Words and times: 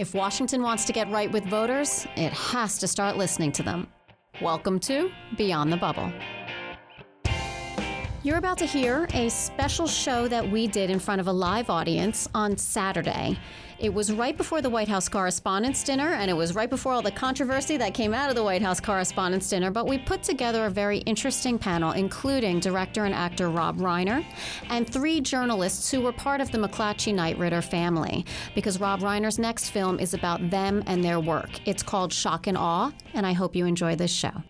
If 0.00 0.14
Washington 0.14 0.62
wants 0.62 0.86
to 0.86 0.94
get 0.94 1.10
right 1.10 1.30
with 1.30 1.44
voters, 1.44 2.06
it 2.16 2.32
has 2.32 2.78
to 2.78 2.88
start 2.88 3.18
listening 3.18 3.52
to 3.52 3.62
them. 3.62 3.86
Welcome 4.40 4.80
to 4.80 5.10
Beyond 5.36 5.70
the 5.70 5.76
Bubble. 5.76 6.10
You're 8.22 8.36
about 8.36 8.58
to 8.58 8.66
hear 8.66 9.08
a 9.14 9.30
special 9.30 9.86
show 9.86 10.28
that 10.28 10.46
we 10.46 10.66
did 10.66 10.90
in 10.90 10.98
front 10.98 11.22
of 11.22 11.26
a 11.26 11.32
live 11.32 11.70
audience 11.70 12.28
on 12.34 12.54
Saturday. 12.58 13.38
It 13.78 13.94
was 13.94 14.12
right 14.12 14.36
before 14.36 14.60
the 14.60 14.68
White 14.68 14.88
House 14.88 15.08
Correspondents' 15.08 15.82
Dinner, 15.82 16.12
and 16.12 16.30
it 16.30 16.34
was 16.34 16.54
right 16.54 16.68
before 16.68 16.92
all 16.92 17.00
the 17.00 17.10
controversy 17.10 17.78
that 17.78 17.94
came 17.94 18.12
out 18.12 18.28
of 18.28 18.36
the 18.36 18.44
White 18.44 18.60
House 18.60 18.78
Correspondents' 18.78 19.48
Dinner. 19.48 19.70
But 19.70 19.88
we 19.88 19.96
put 19.96 20.22
together 20.22 20.66
a 20.66 20.70
very 20.70 20.98
interesting 20.98 21.58
panel, 21.58 21.92
including 21.92 22.60
director 22.60 23.06
and 23.06 23.14
actor 23.14 23.48
Rob 23.48 23.78
Reiner 23.78 24.22
and 24.68 24.86
three 24.86 25.22
journalists 25.22 25.90
who 25.90 26.02
were 26.02 26.12
part 26.12 26.42
of 26.42 26.52
the 26.52 26.58
McClatchy 26.58 27.14
Knight 27.14 27.38
Ridder 27.38 27.62
family, 27.62 28.26
because 28.54 28.78
Rob 28.78 29.00
Reiner's 29.00 29.38
next 29.38 29.70
film 29.70 29.98
is 29.98 30.12
about 30.12 30.50
them 30.50 30.84
and 30.86 31.02
their 31.02 31.20
work. 31.20 31.48
It's 31.66 31.82
called 31.82 32.12
Shock 32.12 32.48
and 32.48 32.58
Awe, 32.58 32.92
and 33.14 33.26
I 33.26 33.32
hope 33.32 33.56
you 33.56 33.64
enjoy 33.64 33.96
this 33.96 34.12
show. 34.12 34.42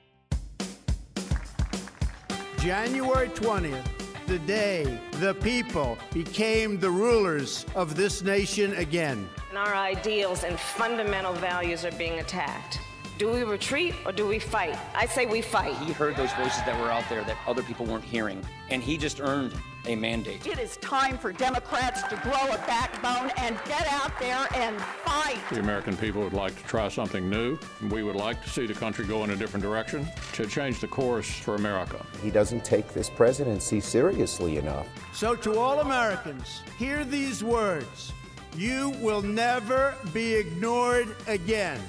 January 2.61 3.31
20th, 3.31 3.87
the 4.27 4.39
day 4.41 5.01
the 5.13 5.33
people 5.37 5.97
became 6.13 6.79
the 6.79 6.91
rulers 6.91 7.65
of 7.75 7.97
this 7.97 8.21
nation 8.21 8.75
again. 8.75 9.27
And 9.49 9.57
our 9.57 9.75
ideals 9.75 10.45
and 10.45 10.61
fundamental 10.61 11.33
values 11.33 11.87
are 11.87 11.93
being 11.93 12.21
attacked. 12.21 12.79
Do 13.21 13.29
we 13.29 13.45
retreat 13.45 13.95
or 14.07 14.13
do 14.13 14.27
we 14.27 14.39
fight? 14.39 14.79
I 14.95 15.05
say 15.05 15.27
we 15.27 15.43
fight. 15.43 15.77
He 15.77 15.93
heard 15.93 16.17
those 16.17 16.33
voices 16.33 16.63
that 16.65 16.81
were 16.81 16.91
out 16.91 17.05
there 17.11 17.23
that 17.25 17.37
other 17.47 17.63
people 17.63 17.85
weren't 17.85 18.03
hearing, 18.03 18.43
and 18.71 18.83
he 18.83 18.97
just 18.97 19.21
earned 19.21 19.53
a 19.85 19.95
mandate. 19.95 20.47
It 20.47 20.59
is 20.59 20.79
time 20.79 21.19
for 21.19 21.31
Democrats 21.31 22.03
to 22.05 22.17
grow 22.23 22.33
a 22.33 22.57
backbone 22.67 23.31
and 23.37 23.59
get 23.67 23.87
out 23.89 24.19
there 24.19 24.49
and 24.55 24.81
fight. 25.05 25.37
The 25.51 25.61
American 25.61 25.99
people 25.99 26.23
would 26.23 26.33
like 26.33 26.57
to 26.63 26.65
try 26.67 26.89
something 26.89 27.29
new. 27.29 27.59
We 27.91 28.03
would 28.03 28.17
like 28.17 28.43
to 28.43 28.49
see 28.49 28.65
the 28.65 28.73
country 28.73 29.05
go 29.05 29.23
in 29.25 29.29
a 29.33 29.37
different 29.37 29.65
direction 29.65 30.09
to 30.33 30.47
change 30.47 30.81
the 30.81 30.89
course 30.89 31.31
for 31.31 31.57
America. 31.57 32.03
He 32.23 32.31
doesn't 32.31 32.65
take 32.65 32.95
this 32.95 33.11
presidency 33.11 33.81
seriously 33.81 34.57
enough. 34.57 34.87
So, 35.13 35.37
to 35.37 35.59
all 35.59 35.81
Americans, 35.81 36.63
hear 36.79 37.05
these 37.05 37.45
words 37.45 38.15
You 38.57 38.95
will 38.99 39.21
never 39.21 39.95
be 40.15 40.33
ignored 40.33 41.15
again. 41.27 41.83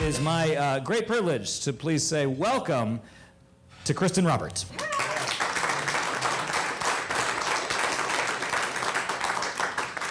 It 0.00 0.06
is 0.06 0.20
my 0.22 0.56
uh, 0.56 0.78
great 0.80 1.06
privilege 1.06 1.60
to 1.60 1.74
please 1.74 2.02
say 2.02 2.24
welcome 2.24 3.02
to 3.84 3.92
Kristen 3.92 4.24
Roberts. 4.24 4.64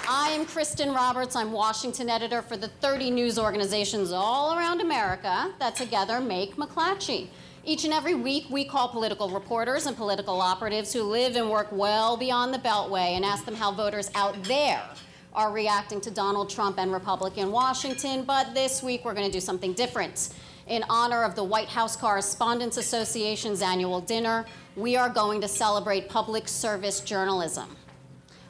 I 0.08 0.30
am 0.30 0.46
Kristen 0.46 0.94
Roberts. 0.94 1.36
I'm 1.36 1.52
Washington 1.52 2.08
editor 2.08 2.44
for 2.44 2.56
the 2.56 2.68
30 2.68 3.10
news 3.10 3.40
organizations 3.40 4.12
all 4.12 4.56
around 4.56 4.80
America 4.80 5.52
that 5.58 5.76
together 5.76 6.20
make 6.20 6.56
McClatchy. 6.56 7.30
Each 7.66 7.84
and 7.84 7.92
every 7.92 8.14
week, 8.14 8.46
we 8.52 8.66
call 8.66 8.90
political 8.90 9.28
reporters 9.32 9.88
and 9.88 9.98
political 9.98 10.40
operatives 10.40 10.94
who 10.94 11.02
live 11.02 11.36
and 11.36 11.50
work 11.50 11.70
well 11.72 12.16
beyond 12.16 12.54
the 12.54 12.60
Beltway 12.60 13.16
and 13.16 13.26
ask 13.26 13.44
them 13.44 13.56
how 13.56 13.72
voters 13.72 14.12
out 14.14 14.36
there 14.44 14.84
are 15.34 15.52
reacting 15.52 16.02
to 16.02 16.12
Donald 16.12 16.50
Trump 16.50 16.80
and 16.80 16.92
Republican 16.92 17.52
Washington. 17.52 18.24
But 18.24 18.54
this 18.54 18.82
week, 18.82 19.06
we're 19.06 19.14
going 19.14 19.28
to 19.28 19.32
do 19.32 19.40
something 19.40 19.74
different. 19.74 20.34
In 20.68 20.84
honor 20.90 21.24
of 21.24 21.36
the 21.36 21.44
White 21.44 21.68
House 21.68 21.96
Correspondents 21.96 22.78
Association's 22.78 23.62
annual 23.62 24.02
dinner, 24.02 24.46
we 24.76 24.96
are 24.96 25.10
going 25.10 25.42
to 25.42 25.48
celebrate 25.48 26.10
public 26.10 26.48
service 26.48 27.00
journalism. 27.00 27.76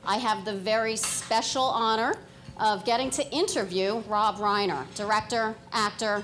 I 0.06 0.18
have 0.18 0.46
the 0.46 0.54
very 0.54 0.96
special 0.96 1.64
honor 1.64 2.16
of 2.58 2.84
getting 2.84 3.10
to 3.12 3.30
interview 3.32 4.04
Rob 4.08 4.38
Reiner, 4.38 4.86
director, 4.96 5.56
actor. 5.72 6.24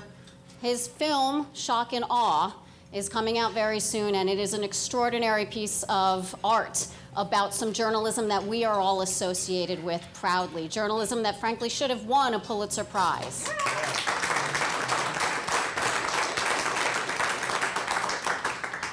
His 0.60 0.86
film, 0.86 1.46
Shock 1.54 1.92
and 1.92 2.04
Awe, 2.10 2.54
is 2.92 3.08
coming 3.08 3.38
out 3.38 3.52
very 3.52 3.80
soon, 3.80 4.14
and 4.14 4.28
it 4.28 4.38
is 4.38 4.54
an 4.54 4.64
extraordinary 4.64 5.46
piece 5.46 5.82
of 5.88 6.34
art 6.42 6.86
about 7.16 7.54
some 7.54 7.72
journalism 7.72 8.28
that 8.28 8.44
we 8.44 8.64
are 8.64 8.78
all 8.78 9.00
associated 9.00 9.82
with 9.82 10.06
proudly. 10.14 10.68
Journalism 10.68 11.22
that, 11.22 11.40
frankly, 11.40 11.68
should 11.68 11.90
have 11.90 12.04
won 12.04 12.34
a 12.34 12.38
Pulitzer 12.38 12.84
Prize. 12.84 13.48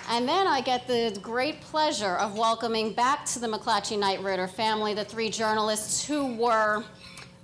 And 0.09 0.29
then 0.29 0.45
I 0.45 0.61
get 0.61 0.85
the 0.85 1.17
great 1.21 1.59
pleasure 1.61 2.17
of 2.17 2.37
welcoming 2.37 2.93
back 2.93 3.25
to 3.25 3.39
the 3.39 3.47
McClatchy 3.47 3.97
Knight 3.97 4.21
Ridder 4.21 4.47
family 4.47 4.93
the 4.93 5.03
three 5.03 5.29
journalists 5.29 6.05
who 6.05 6.35
were 6.35 6.83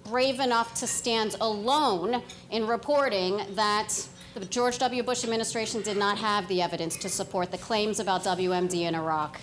brave 0.03 0.39
enough 0.39 0.73
to 0.75 0.87
stand 0.87 1.35
alone 1.41 2.21
in 2.51 2.67
reporting 2.67 3.41
that 3.55 4.07
the 4.35 4.45
George 4.45 4.77
W. 4.77 5.01
Bush 5.01 5.23
administration 5.23 5.81
did 5.81 5.97
not 5.97 6.17
have 6.19 6.47
the 6.47 6.61
evidence 6.61 6.95
to 6.97 7.09
support 7.09 7.51
the 7.51 7.57
claims 7.57 7.99
about 7.99 8.23
WMD 8.23 8.81
in 8.81 8.93
Iraq. 8.93 9.39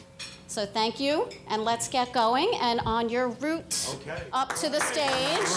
So 0.49 0.65
thank 0.65 1.01
you, 1.01 1.29
and 1.49 1.65
let's 1.65 1.89
get 1.89 2.13
going. 2.13 2.51
And 2.61 2.81
on 2.87 3.09
your 3.09 3.29
route 3.29 3.89
Okay. 3.97 4.23
up 4.33 4.55
to 4.57 4.69
the 4.69 4.81
stage, 4.81 5.51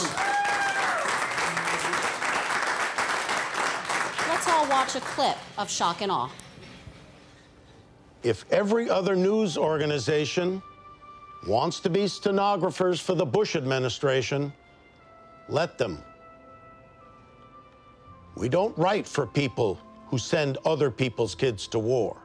let's 4.28 4.48
all 4.48 4.68
watch 4.68 4.96
a 4.96 5.02
clip 5.02 5.38
of 5.58 5.70
Shock 5.70 6.02
and 6.02 6.12
Awe. 6.12 6.30
If 8.24 8.46
every 8.52 8.90
other 8.90 9.16
news 9.16 9.58
organization 9.58 10.62
wants 11.48 11.80
to 11.82 11.90
be 11.90 12.08
stenographers 12.08 13.00
for 13.00 13.16
the 13.16 13.26
Bush 13.26 13.56
administration, 13.56 14.52
let 15.48 15.78
them. 15.78 16.04
We 18.36 18.50
don't 18.50 18.78
write 18.78 19.08
for 19.08 19.26
people 19.26 19.80
who 20.08 20.18
send 20.18 20.58
other 20.66 20.92
people's 20.92 21.36
kids 21.36 21.68
to 21.68 21.80
war. 21.80 22.18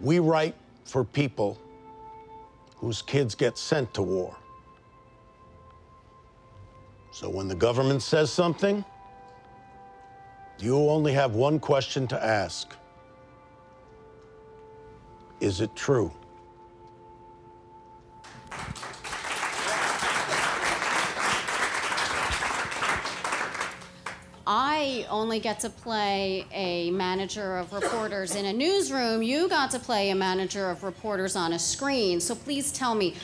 We 0.00 0.18
write 0.18 0.54
for 0.84 1.04
people 1.04 1.58
whose 2.76 3.02
kids 3.02 3.34
get 3.34 3.58
sent 3.58 3.92
to 3.94 4.02
war. 4.02 4.34
So 7.12 7.28
when 7.28 7.48
the 7.48 7.54
government 7.54 8.02
says 8.02 8.32
something, 8.32 8.84
you 10.58 10.76
only 10.76 11.12
have 11.12 11.34
one 11.34 11.58
question 11.58 12.06
to 12.08 12.24
ask 12.24 12.74
Is 15.40 15.60
it 15.60 15.74
true? 15.74 16.12
Only 25.10 25.40
get 25.40 25.60
to 25.60 25.70
play 25.70 26.46
a 26.52 26.90
manager 26.92 27.58
of 27.58 27.72
reporters 27.72 28.34
in 28.34 28.46
a 28.46 28.52
newsroom. 28.52 29.22
You 29.22 29.48
got 29.48 29.70
to 29.72 29.78
play 29.78 30.10
a 30.10 30.14
manager 30.14 30.70
of 30.70 30.82
reporters 30.82 31.36
on 31.36 31.52
a 31.52 31.58
screen. 31.58 32.20
So 32.20 32.34
please 32.34 32.72
tell 32.72 32.94
me, 32.94 33.14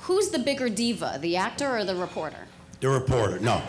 who's 0.00 0.28
the 0.28 0.38
bigger 0.38 0.68
diva, 0.68 1.18
the 1.20 1.36
actor 1.36 1.68
or 1.76 1.84
the 1.84 1.94
reporter? 1.94 2.46
The 2.80 2.88
reporter, 2.88 3.38
no. 3.38 3.62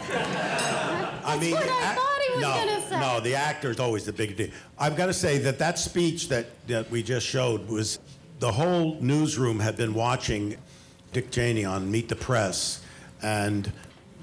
I 1.24 1.38
mean, 1.40 1.53
what 1.53 1.64
I 1.64 1.92
ac- 1.92 1.96
thought 1.96 2.20
he 2.28 2.34
was 2.34 2.92
no. 2.92 3.00
No, 3.00 3.20
the 3.20 3.36
actor 3.36 3.69
is 3.72 3.80
always 3.80 4.06
the 4.06 4.14
big 4.14 4.36
deal. 4.36 4.50
I've 4.78 4.96
got 4.98 5.06
to 5.06 5.14
say 5.14 5.38
that 5.40 5.59
that 5.59 5.80
speech 5.80 6.30
that, 6.30 6.48
that 6.68 6.90
we 6.90 7.04
just 7.04 7.25
showed 7.25 7.68
was 7.68 8.00
the 8.40 8.52
whole 8.52 8.98
newsroom 9.02 9.59
had 9.59 9.78
been 9.78 9.94
watching 9.94 10.58
Dick 11.14 11.31
Cheney 11.31 11.66
on 11.66 11.90
Meet 11.90 12.09
the 12.09 12.16
Press, 12.16 12.81
and 13.22 13.72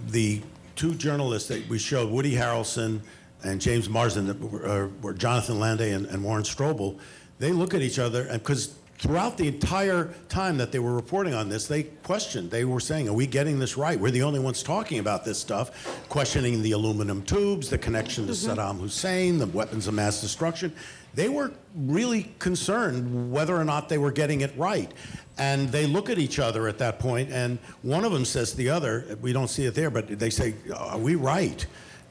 the 0.08 0.42
two 0.76 0.94
journalists 0.94 1.48
that 1.48 1.68
we 1.68 1.78
showed, 1.78 2.10
Woody 2.10 2.34
Harrelson 2.34 3.00
and 3.42 3.60
James 3.60 3.88
Marsden, 3.88 4.26
that 4.26 4.40
were, 4.40 4.66
uh, 4.66 4.88
were 5.02 5.12
Jonathan 5.12 5.56
Landay 5.56 5.94
and, 5.94 6.06
and 6.06 6.24
Warren 6.24 6.44
Strobel, 6.44 6.98
they 7.38 7.52
look 7.52 7.74
at 7.74 7.82
each 7.82 7.98
other, 7.98 8.22
and 8.22 8.42
because 8.42 8.74
throughout 8.98 9.36
the 9.36 9.48
entire 9.48 10.14
time 10.28 10.56
that 10.58 10.72
they 10.72 10.78
were 10.78 10.94
reporting 10.94 11.34
on 11.34 11.48
this, 11.48 11.66
they 11.66 11.84
questioned. 11.84 12.50
They 12.50 12.64
were 12.64 12.80
saying, 12.80 13.08
Are 13.08 13.14
we 13.14 13.26
getting 13.26 13.58
this 13.58 13.76
right? 13.76 13.98
We're 13.98 14.10
the 14.10 14.22
only 14.22 14.40
ones 14.40 14.62
talking 14.62 14.98
about 14.98 15.24
this 15.24 15.38
stuff, 15.38 16.06
questioning 16.08 16.62
the 16.62 16.72
aluminum 16.72 17.22
tubes, 17.22 17.68
the 17.68 17.78
connection 17.78 18.26
to 18.26 18.32
Saddam 18.32 18.78
Hussein, 18.80 19.38
the 19.38 19.46
weapons 19.46 19.86
of 19.86 19.94
mass 19.94 20.20
destruction. 20.20 20.72
They 21.14 21.28
were 21.28 21.52
really 21.76 22.34
concerned 22.40 23.30
whether 23.30 23.56
or 23.56 23.64
not 23.64 23.88
they 23.88 23.98
were 23.98 24.10
getting 24.10 24.40
it 24.40 24.52
right. 24.56 24.92
And 25.38 25.68
they 25.70 25.86
look 25.86 26.10
at 26.10 26.18
each 26.18 26.38
other 26.38 26.68
at 26.68 26.78
that 26.78 26.98
point, 26.98 27.30
and 27.30 27.58
one 27.82 28.04
of 28.04 28.12
them 28.12 28.24
says 28.24 28.52
to 28.52 28.56
the 28.56 28.70
other, 28.70 29.18
We 29.20 29.32
don't 29.32 29.48
see 29.48 29.64
it 29.64 29.74
there, 29.74 29.90
but 29.90 30.18
they 30.18 30.30
say, 30.30 30.54
Are 30.76 30.98
we 30.98 31.14
right? 31.14 31.64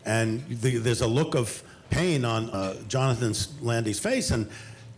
And 0.05 0.45
the, 0.49 0.77
there's 0.77 1.01
a 1.01 1.07
look 1.07 1.35
of 1.35 1.63
pain 1.89 2.25
on 2.25 2.49
uh, 2.49 2.75
Jonathan 2.87 3.33
Landay's 3.61 3.99
face. 3.99 4.31
And 4.31 4.49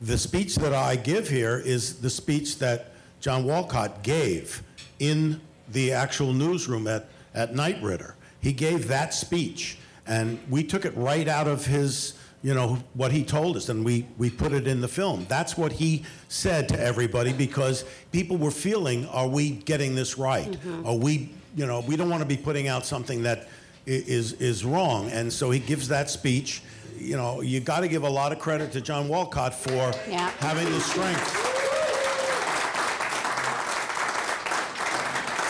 the 0.01 0.17
speech 0.17 0.55
that 0.57 0.73
I 0.73 0.95
give 0.95 1.29
here 1.29 1.57
is 1.57 1.99
the 2.01 2.09
speech 2.09 2.59
that 2.59 2.91
John 3.21 3.45
Walcott 3.45 4.03
gave 4.03 4.61
in 4.99 5.41
the 5.71 5.91
actual 5.93 6.33
newsroom 6.33 6.87
at, 6.87 7.07
at 7.33 7.55
Knight 7.55 7.81
Ridder. 7.81 8.15
He 8.39 8.53
gave 8.53 8.87
that 8.89 9.13
speech, 9.13 9.77
and 10.05 10.39
we 10.49 10.63
took 10.63 10.85
it 10.85 10.95
right 10.95 11.27
out 11.27 11.47
of 11.47 11.65
his 11.65 12.13
you 12.45 12.53
know, 12.53 12.77
what 12.93 13.11
he 13.11 13.23
told 13.23 13.57
us, 13.57 13.69
and 13.69 13.83
we, 13.83 14.05
we 14.19 14.29
put 14.29 14.53
it 14.53 14.67
in 14.67 14.79
the 14.79 14.87
film. 14.87 15.25
That's 15.27 15.57
what 15.57 15.71
he 15.71 16.03
said 16.27 16.69
to 16.69 16.79
everybody 16.79 17.33
because 17.33 17.85
people 18.11 18.37
were 18.37 18.51
feeling, 18.51 19.07
are 19.07 19.27
we 19.27 19.49
getting 19.49 19.95
this 19.95 20.19
right? 20.19 20.51
Mm-hmm. 20.51 20.85
Are 20.85 20.93
we, 20.93 21.31
you 21.55 21.65
know, 21.65 21.79
we 21.79 21.95
don't 21.95 22.07
want 22.07 22.21
to 22.21 22.27
be 22.27 22.37
putting 22.37 22.67
out 22.67 22.85
something 22.85 23.23
that 23.23 23.47
is, 23.87 24.33
is 24.33 24.63
wrong. 24.63 25.09
And 25.09 25.33
so 25.33 25.49
he 25.49 25.57
gives 25.57 25.87
that 25.87 26.07
speech. 26.07 26.61
You 26.97 27.17
know, 27.17 27.41
you 27.41 27.59
got 27.59 27.81
to 27.81 27.87
give 27.87 28.03
a 28.03 28.09
lot 28.09 28.31
of 28.31 28.39
credit 28.39 28.71
to 28.73 28.81
John 28.81 29.07
Walcott 29.07 29.53
for 29.53 29.91
Yeah. 30.09 30.29
having 30.39 30.65
the 30.71 30.79
strength. 30.79 31.51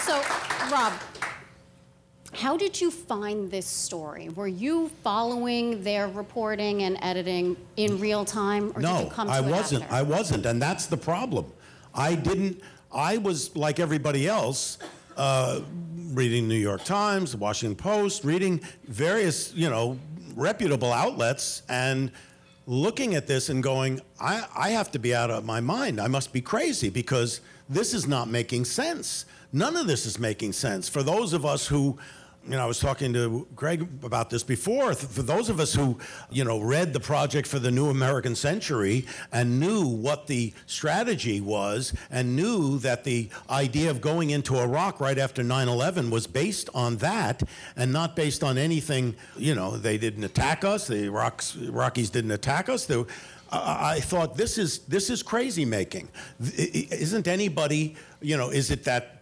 So, 0.05 0.21
Rob, 0.71 0.93
how 2.33 2.57
did 2.57 2.79
you 2.79 2.91
find 2.91 3.49
this 3.49 3.65
story? 3.65 4.29
Were 4.29 4.47
you 4.47 4.89
following 5.03 5.83
their 5.83 6.07
reporting 6.07 6.83
and 6.83 6.97
editing 7.01 7.55
in 7.77 7.99
real 7.99 8.25
time, 8.25 8.69
or 8.71 8.81
did 8.81 8.83
no, 8.83 9.03
you 9.03 9.09
come 9.09 9.27
to 9.27 9.33
I 9.33 9.39
it 9.39 9.45
wasn't. 9.45 9.83
after? 9.83 9.95
I 9.95 10.01
wasn't, 10.03 10.45
and 10.45 10.61
that's 10.61 10.85
the 10.87 10.97
problem. 10.97 11.45
I 11.93 12.15
didn't. 12.15 12.61
I 12.93 13.17
was 13.17 13.55
like 13.55 13.79
everybody 13.79 14.27
else, 14.27 14.77
uh, 15.17 15.61
reading 16.13 16.47
New 16.47 16.55
York 16.55 16.83
Times, 16.83 17.31
the 17.31 17.37
Washington 17.37 17.75
Post, 17.75 18.23
reading 18.23 18.61
various, 18.87 19.53
you 19.53 19.69
know, 19.69 19.97
reputable 20.35 20.91
outlets, 20.91 21.63
and 21.69 22.11
looking 22.67 23.15
at 23.15 23.27
this 23.27 23.49
and 23.49 23.63
going, 23.63 24.01
I, 24.19 24.45
I 24.55 24.69
have 24.69 24.91
to 24.91 24.99
be 24.99 25.15
out 25.15 25.31
of 25.31 25.45
my 25.45 25.61
mind. 25.61 25.99
I 25.99 26.07
must 26.07 26.33
be 26.33 26.41
crazy 26.41 26.89
because 26.89 27.41
this 27.69 27.93
is 27.93 28.07
not 28.07 28.27
making 28.27 28.65
sense. 28.65 29.25
None 29.53 29.75
of 29.75 29.87
this 29.87 30.05
is 30.05 30.19
making 30.19 30.53
sense. 30.53 30.89
For 30.89 31.03
those 31.03 31.33
of 31.33 31.45
us 31.45 31.67
who 31.67 31.97
you 32.47 32.51
know, 32.51 32.63
I 32.63 32.65
was 32.65 32.79
talking 32.79 33.11
to 33.13 33.47
Greg 33.55 33.87
about 34.03 34.29
this 34.29 34.43
before. 34.43 34.93
For 34.93 35.23
those 35.23 35.49
of 35.49 35.59
us 35.59 35.73
who, 35.73 35.97
you 36.29 36.43
know, 36.43 36.59
read 36.59 36.93
the 36.93 36.99
project 36.99 37.47
for 37.47 37.57
the 37.57 37.71
New 37.71 37.89
American 37.89 38.35
Century 38.35 39.07
and 39.31 39.59
knew 39.59 39.87
what 39.87 40.27
the 40.27 40.53
strategy 40.67 41.41
was 41.41 41.93
and 42.11 42.35
knew 42.35 42.77
that 42.79 43.03
the 43.03 43.29
idea 43.49 43.89
of 43.89 43.99
going 43.99 44.29
into 44.29 44.57
Iraq 44.57 44.99
right 44.99 45.17
after 45.17 45.41
9 45.43 45.67
11 45.67 46.11
was 46.11 46.27
based 46.27 46.69
on 46.75 46.97
that 46.97 47.41
and 47.75 47.91
not 47.91 48.15
based 48.15 48.43
on 48.43 48.59
anything, 48.59 49.15
you 49.37 49.55
know, 49.55 49.75
they 49.77 49.97
didn't 49.97 50.23
attack 50.23 50.63
us, 50.63 50.87
the 50.87 51.05
Iraqs, 51.05 51.55
Iraqis 51.55 52.11
didn't 52.11 52.31
attack 52.31 52.69
us. 52.69 52.85
They, 52.85 53.03
I 53.51 53.99
thought 54.01 54.35
this 54.35 54.57
is 54.57 54.79
this 54.79 55.09
is 55.09 55.23
crazy 55.23 55.65
making. 55.65 56.09
Isn't 56.39 57.27
anybody, 57.27 57.95
you 58.21 58.37
know, 58.37 58.49
is 58.49 58.71
it 58.71 58.83
that 58.85 59.14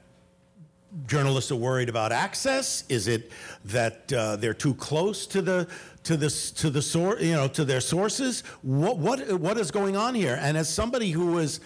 journalists 1.07 1.51
are 1.51 1.55
worried 1.55 1.89
about 1.89 2.11
access? 2.11 2.83
Is 2.89 3.07
it 3.07 3.31
that 3.65 4.11
uh, 4.13 4.35
they're 4.35 4.53
too 4.53 4.73
close 4.75 5.25
to 5.27 5.41
the 5.41 5.67
to 6.03 6.17
the 6.17 6.29
to 6.57 6.69
the 6.69 6.81
source, 6.81 7.21
you 7.21 7.33
know, 7.33 7.47
to 7.49 7.65
their 7.65 7.81
sources? 7.81 8.41
What 8.61 8.97
what 8.97 9.39
what 9.39 9.57
is 9.57 9.71
going 9.71 9.95
on 9.95 10.15
here? 10.15 10.37
And 10.41 10.57
as 10.57 10.73
somebody 10.73 11.11
who 11.11 11.27
was 11.27 11.59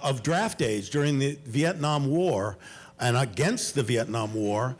of 0.00 0.22
draft 0.22 0.62
age 0.62 0.90
during 0.90 1.18
the 1.18 1.38
Vietnam 1.44 2.08
War 2.08 2.58
and 2.98 3.16
against 3.16 3.74
the 3.74 3.82
Vietnam 3.82 4.34
War, 4.34 4.76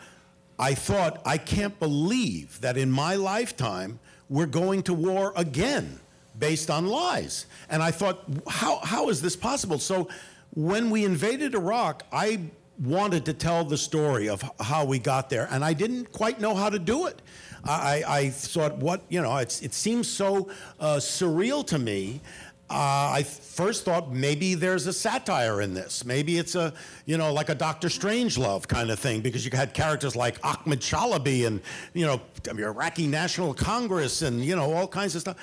I 0.59 0.75
thought 0.75 1.23
I 1.25 1.39
can't 1.39 1.79
believe 1.79 2.61
that 2.61 2.77
in 2.77 2.91
my 2.91 3.15
lifetime 3.15 3.99
we're 4.29 4.47
going 4.47 4.83
to 4.85 4.95
war 4.95 5.33
again 5.37 6.01
based 6.39 6.71
on 6.71 6.87
lies. 6.87 7.47
And 7.69 7.83
I 7.83 7.91
thought, 7.91 8.25
how, 8.49 8.79
how 8.79 9.09
is 9.11 9.21
this 9.21 9.37
possible? 9.37 9.79
So 9.79 10.09
when 10.55 10.91
we 10.91 11.05
invaded 11.05 11.55
Iraq, 11.55 12.05
I 12.13 12.41
wanted 12.83 13.25
to 13.27 13.33
tell 13.33 13.65
the 13.65 13.79
story 13.79 14.29
of 14.29 14.43
how 14.61 14.85
we 14.85 14.99
got 14.99 15.31
there, 15.31 15.49
and 15.51 15.65
I 15.65 15.73
didn't 15.73 16.13
quite 16.13 16.41
know 16.41 16.55
how 16.55 16.69
to 16.69 16.79
do 16.79 17.07
it. 17.07 17.23
I, 17.65 18.03
I 18.09 18.31
thought, 18.31 18.77
what, 18.79 19.03
you 19.09 19.23
know, 19.23 19.37
it's, 19.37 19.63
it 19.63 19.73
seems 19.73 20.09
so 20.09 20.49
uh, 20.81 20.97
surreal 20.97 21.65
to 21.69 21.79
me. 21.79 22.21
Uh, 22.69 23.13
I 23.19 23.23
first 23.23 23.85
thought 23.85 24.13
maybe 24.13 24.55
there's 24.55 24.87
a 24.87 24.93
satire 24.93 25.61
in 25.61 25.75
this. 25.75 26.05
Maybe 26.05 26.39
it's 26.39 26.55
a, 26.55 26.73
you 27.05 27.19
know, 27.19 27.33
like 27.33 27.51
a 27.51 27.55
Doctor 27.55 27.89
Strangelove 27.89 28.67
kind 28.67 28.91
of 28.91 28.99
thing, 28.99 29.21
because 29.21 29.45
you 29.45 29.51
had 29.55 29.75
characters 29.75 30.17
like 30.17 30.39
Ahmed 30.43 30.81
Chalabi 30.81 31.47
and, 31.47 31.61
you 31.93 32.07
know, 32.07 32.21
Iraqi 32.49 33.07
National 33.07 33.55
Congress 33.55 34.23
and, 34.23 34.45
you 34.45 34.57
know, 34.57 34.73
all 34.73 34.89
kinds 34.89 35.15
of 35.15 35.21
stuff. 35.21 35.37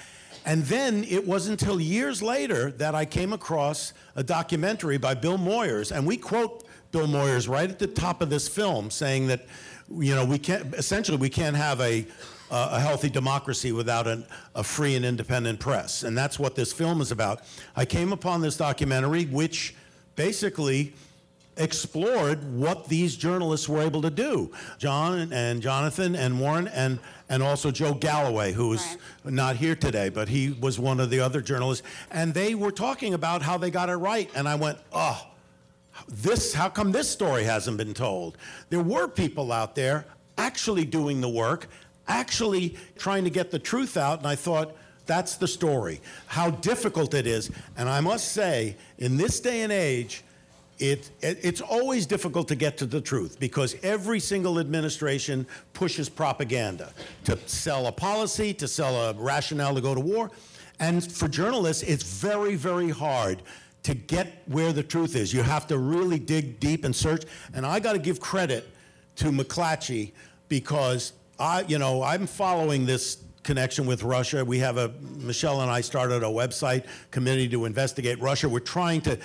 And 0.45 0.63
then 0.63 1.03
it 1.03 1.25
wasn't 1.25 1.61
until 1.61 1.79
years 1.79 2.21
later 2.21 2.71
that 2.71 2.95
I 2.95 3.05
came 3.05 3.31
across 3.31 3.93
a 4.15 4.23
documentary 4.23 4.97
by 4.97 5.13
Bill 5.13 5.37
Moyers, 5.37 5.95
and 5.95 6.05
we 6.07 6.17
quote 6.17 6.65
Bill 6.91 7.07
Moyers 7.07 7.47
right 7.47 7.69
at 7.69 7.79
the 7.79 7.87
top 7.87 8.21
of 8.21 8.29
this 8.29 8.47
film, 8.47 8.89
saying 8.89 9.27
that, 9.27 9.45
you 9.95 10.15
know, 10.15 10.25
we 10.25 10.39
can't 10.39 10.73
essentially 10.73 11.17
we 11.17 11.29
can't 11.29 11.55
have 11.55 11.79
a 11.81 12.05
uh, 12.51 12.69
a 12.73 12.79
healthy 12.79 13.09
democracy 13.09 13.71
without 13.71 14.07
an, 14.07 14.25
a 14.55 14.63
free 14.63 14.95
and 14.95 15.05
independent 15.05 15.59
press, 15.59 16.03
and 16.03 16.17
that's 16.17 16.39
what 16.39 16.55
this 16.55 16.73
film 16.73 16.99
is 17.01 17.11
about. 17.11 17.41
I 17.75 17.85
came 17.85 18.11
upon 18.11 18.41
this 18.41 18.57
documentary, 18.57 19.25
which 19.25 19.75
basically 20.15 20.93
explored 21.57 22.43
what 22.53 22.87
these 22.87 23.15
journalists 23.15 23.67
were 23.69 23.81
able 23.81 24.01
to 24.01 24.09
do. 24.09 24.51
John 24.77 25.31
and 25.31 25.61
Jonathan 25.61 26.15
and 26.15 26.39
Warren 26.39 26.67
and 26.69 26.99
and 27.27 27.43
also 27.43 27.69
Joe 27.69 27.93
Galloway, 27.93 28.53
who 28.53 28.73
is 28.73 28.97
not 29.23 29.57
here 29.57 29.75
today, 29.75 30.09
but 30.09 30.27
he 30.27 30.49
was 30.59 30.79
one 30.79 30.99
of 30.99 31.11
the 31.11 31.19
other 31.19 31.41
journalists, 31.41 31.85
and 32.09 32.33
they 32.33 32.55
were 32.55 32.71
talking 32.71 33.13
about 33.13 33.43
how 33.43 33.57
they 33.59 33.69
got 33.69 33.89
it 33.89 33.97
right. 33.97 34.29
And 34.33 34.47
I 34.47 34.55
went, 34.55 34.79
oh, 34.91 35.28
this 36.07 36.53
how 36.53 36.69
come 36.69 36.91
this 36.91 37.09
story 37.09 37.43
hasn't 37.43 37.77
been 37.77 37.93
told? 37.93 38.37
There 38.69 38.81
were 38.81 39.07
people 39.07 39.51
out 39.51 39.75
there 39.75 40.05
actually 40.37 40.85
doing 40.85 41.21
the 41.21 41.29
work, 41.29 41.67
actually 42.07 42.77
trying 42.97 43.23
to 43.25 43.29
get 43.29 43.51
the 43.51 43.59
truth 43.59 43.97
out, 43.97 44.19
and 44.19 44.27
I 44.27 44.35
thought. 44.35 44.75
That's 45.05 45.37
the 45.37 45.47
story. 45.47 46.01
How 46.27 46.51
difficult 46.51 47.15
it 47.15 47.25
is. 47.25 47.49
And 47.77 47.89
I 47.89 47.99
must 47.99 48.31
say, 48.31 48.77
in 48.99 49.17
this 49.17 49.39
day 49.39 49.61
and 49.61 49.71
age, 49.71 50.23
it, 50.79 51.11
it, 51.21 51.39
it's 51.43 51.61
always 51.61 52.05
difficult 52.05 52.47
to 52.47 52.55
get 52.55 52.77
to 52.77 52.85
the 52.85 53.01
truth 53.01 53.39
because 53.39 53.75
every 53.83 54.19
single 54.19 54.59
administration 54.59 55.45
pushes 55.73 56.09
propaganda 56.09 56.93
to 57.25 57.37
sell 57.47 57.87
a 57.87 57.91
policy, 57.91 58.53
to 58.53 58.67
sell 58.67 58.95
a 59.09 59.13
rationale 59.13 59.75
to 59.75 59.81
go 59.81 59.93
to 59.93 59.99
war. 59.99 60.31
And 60.79 61.03
for 61.11 61.27
journalists, 61.27 61.83
it's 61.83 62.03
very, 62.03 62.55
very 62.55 62.89
hard 62.89 63.41
to 63.89 63.95
get 63.95 64.43
where 64.45 64.71
the 64.71 64.83
truth 64.83 65.15
is. 65.15 65.33
You 65.33 65.41
have 65.41 65.65
to 65.67 65.77
really 65.77 66.19
dig 66.19 66.59
deep 66.59 66.85
and 66.85 66.95
search. 66.95 67.23
And 67.53 67.65
I 67.65 67.79
got 67.79 67.93
to 67.93 67.99
give 67.99 68.19
credit 68.19 68.69
to 69.15 69.31
McClatchy 69.31 70.11
because 70.47 71.13
I, 71.39 71.61
you 71.63 71.79
know, 71.79 72.03
I'm 72.03 72.27
following 72.27 72.85
this 72.85 73.23
connection 73.41 73.87
with 73.87 74.03
Russia. 74.03 74.45
We 74.45 74.59
have 74.59 74.77
a 74.77 74.89
Michelle 75.01 75.61
and 75.61 75.71
I 75.71 75.81
started 75.81 76.21
a 76.21 76.27
website 76.27 76.85
committee 77.09 77.49
to 77.49 77.65
investigate 77.65 78.19
Russia. 78.21 78.47
We're 78.47 78.59
trying 78.59 79.01
to 79.01 79.17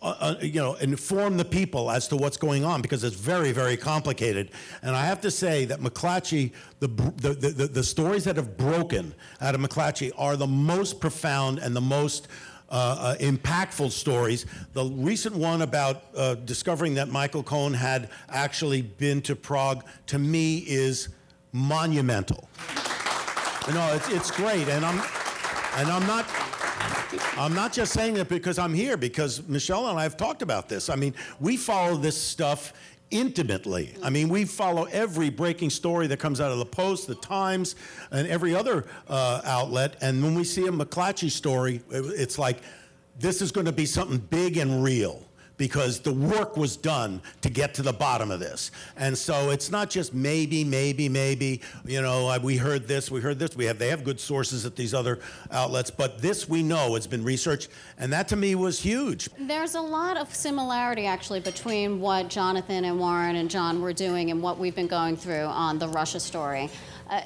uh, 0.00 0.14
uh, 0.20 0.34
you 0.42 0.60
know, 0.60 0.74
inform 0.74 1.38
the 1.38 1.44
people 1.44 1.90
as 1.90 2.06
to 2.08 2.16
what's 2.16 2.36
going 2.36 2.62
on 2.62 2.82
because 2.82 3.02
it's 3.04 3.16
very, 3.16 3.52
very 3.52 3.74
complicated. 3.74 4.50
And 4.82 4.94
I 4.94 5.06
have 5.06 5.22
to 5.22 5.30
say 5.30 5.64
that 5.64 5.80
McClatchy, 5.80 6.52
the, 6.80 6.88
the, 6.88 7.30
the, 7.30 7.66
the 7.68 7.82
stories 7.82 8.24
that 8.24 8.36
have 8.36 8.58
broken 8.58 9.14
out 9.40 9.54
of 9.54 9.62
McClatchy 9.62 10.12
are 10.18 10.36
the 10.36 10.46
most 10.46 11.00
profound 11.00 11.58
and 11.58 11.74
the 11.74 11.80
most 11.80 12.28
uh, 12.74 12.76
uh, 12.76 13.16
impactful 13.18 13.92
stories. 13.92 14.46
The 14.72 14.84
recent 14.84 15.36
one 15.36 15.62
about 15.62 16.06
uh, 16.16 16.34
discovering 16.34 16.94
that 16.94 17.08
Michael 17.08 17.44
Cohen 17.44 17.72
had 17.72 18.10
actually 18.28 18.82
been 18.82 19.22
to 19.22 19.36
Prague, 19.36 19.84
to 20.08 20.18
me, 20.18 20.58
is 20.66 21.10
monumental. 21.52 22.48
No, 23.72 23.94
it's, 23.94 24.08
it's 24.08 24.30
great, 24.32 24.68
and 24.68 24.84
I'm, 24.84 24.98
and 25.76 25.88
I'm 25.88 26.04
not, 26.08 26.26
I'm 27.38 27.54
not 27.54 27.72
just 27.72 27.92
saying 27.92 28.16
it 28.16 28.28
because 28.28 28.58
I'm 28.58 28.74
here, 28.74 28.96
because 28.96 29.46
Michelle 29.46 29.88
and 29.88 29.96
I 29.96 30.02
have 30.02 30.16
talked 30.16 30.42
about 30.42 30.68
this. 30.68 30.90
I 30.90 30.96
mean, 30.96 31.14
we 31.38 31.56
follow 31.56 31.96
this 31.96 32.20
stuff 32.20 32.72
intimately. 33.10 33.94
I 34.02 34.10
mean, 34.10 34.28
we 34.28 34.44
follow 34.44 34.84
every 34.84 35.30
breaking 35.30 35.70
story 35.70 36.06
that 36.08 36.18
comes 36.18 36.40
out 36.40 36.50
of 36.50 36.58
the 36.58 36.64
Post, 36.66 37.06
the 37.06 37.14
Times, 37.16 37.76
and 38.10 38.26
every 38.28 38.54
other 38.54 38.86
uh, 39.08 39.40
outlet. 39.44 39.96
And 40.00 40.22
when 40.22 40.34
we 40.34 40.44
see 40.44 40.66
a 40.66 40.70
McClatchy 40.72 41.30
story, 41.30 41.76
it- 41.90 42.04
it's 42.20 42.38
like 42.38 42.58
this 43.18 43.40
is 43.40 43.52
going 43.52 43.66
to 43.66 43.72
be 43.72 43.86
something 43.86 44.18
big 44.18 44.56
and 44.56 44.82
real 44.82 45.24
because 45.56 46.00
the 46.00 46.12
work 46.12 46.56
was 46.56 46.76
done 46.76 47.20
to 47.42 47.50
get 47.50 47.74
to 47.74 47.82
the 47.82 47.92
bottom 47.92 48.30
of 48.30 48.40
this. 48.40 48.70
And 48.96 49.16
so 49.16 49.50
it's 49.50 49.70
not 49.70 49.90
just 49.90 50.14
maybe, 50.14 50.64
maybe, 50.64 51.08
maybe, 51.08 51.60
you 51.84 52.02
know, 52.02 52.36
we 52.42 52.56
heard 52.56 52.88
this, 52.88 53.10
we 53.10 53.20
heard 53.20 53.38
this. 53.38 53.56
We 53.56 53.64
have 53.66 53.78
they 53.78 53.88
have 53.88 54.04
good 54.04 54.20
sources 54.20 54.66
at 54.66 54.76
these 54.76 54.94
other 54.94 55.20
outlets, 55.50 55.90
but 55.90 56.20
this 56.20 56.48
we 56.48 56.62
know 56.62 56.96
it's 56.96 57.06
been 57.06 57.24
researched 57.24 57.68
and 57.98 58.12
that 58.12 58.28
to 58.28 58.36
me 58.36 58.54
was 58.54 58.80
huge. 58.80 59.28
There's 59.38 59.74
a 59.74 59.80
lot 59.80 60.16
of 60.16 60.34
similarity 60.34 61.06
actually 61.06 61.40
between 61.40 62.00
what 62.00 62.28
Jonathan 62.28 62.84
and 62.84 62.98
Warren 62.98 63.36
and 63.36 63.50
John 63.50 63.80
were 63.80 63.92
doing 63.92 64.30
and 64.30 64.42
what 64.42 64.58
we've 64.58 64.74
been 64.74 64.88
going 64.88 65.16
through 65.16 65.44
on 65.44 65.78
the 65.78 65.88
Russia 65.88 66.20
story. 66.20 66.70
Uh, 67.08 67.20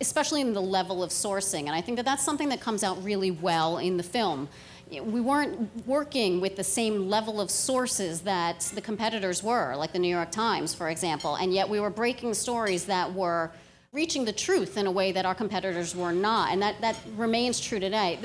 especially 0.00 0.40
in 0.40 0.54
the 0.54 0.62
level 0.62 1.02
of 1.02 1.10
sourcing. 1.10 1.60
And 1.60 1.70
I 1.70 1.80
think 1.82 1.96
that 1.96 2.06
that's 2.06 2.24
something 2.24 2.48
that 2.48 2.60
comes 2.60 2.82
out 2.82 3.02
really 3.04 3.30
well 3.30 3.78
in 3.78 3.98
the 3.98 4.02
film. 4.02 4.48
We 4.90 5.20
weren't 5.20 5.86
working 5.86 6.40
with 6.40 6.56
the 6.56 6.64
same 6.64 7.08
level 7.08 7.40
of 7.40 7.50
sources 7.50 8.22
that 8.22 8.60
the 8.74 8.80
competitors 8.80 9.42
were, 9.42 9.76
like 9.76 9.92
the 9.92 9.98
New 10.00 10.08
York 10.08 10.32
Times, 10.32 10.74
for 10.74 10.90
example, 10.90 11.36
and 11.36 11.54
yet 11.54 11.68
we 11.68 11.78
were 11.78 11.90
breaking 11.90 12.34
stories 12.34 12.86
that 12.86 13.12
were 13.14 13.52
reaching 13.92 14.24
the 14.24 14.32
truth 14.32 14.76
in 14.76 14.86
a 14.86 14.90
way 14.90 15.12
that 15.12 15.24
our 15.24 15.34
competitors 15.34 15.94
were 15.94 16.12
not, 16.12 16.52
and 16.52 16.60
that, 16.62 16.80
that 16.80 16.96
remains 17.16 17.60
true 17.60 17.78
today. 17.78 18.18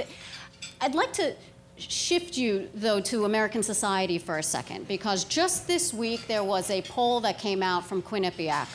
I'd 0.81 0.95
like 0.95 1.13
to 1.13 1.35
shift 1.77 2.37
you, 2.37 2.69
though, 2.73 2.99
to 3.01 3.25
American 3.25 3.61
society 3.61 4.17
for 4.17 4.37
a 4.37 4.43
second, 4.43 4.87
because 4.87 5.23
just 5.25 5.67
this 5.67 5.93
week 5.93 6.25
there 6.27 6.43
was 6.43 6.69
a 6.69 6.81
poll 6.83 7.19
that 7.21 7.37
came 7.37 7.61
out 7.61 7.85
from 7.85 8.01
Quinnipiac. 8.01 8.67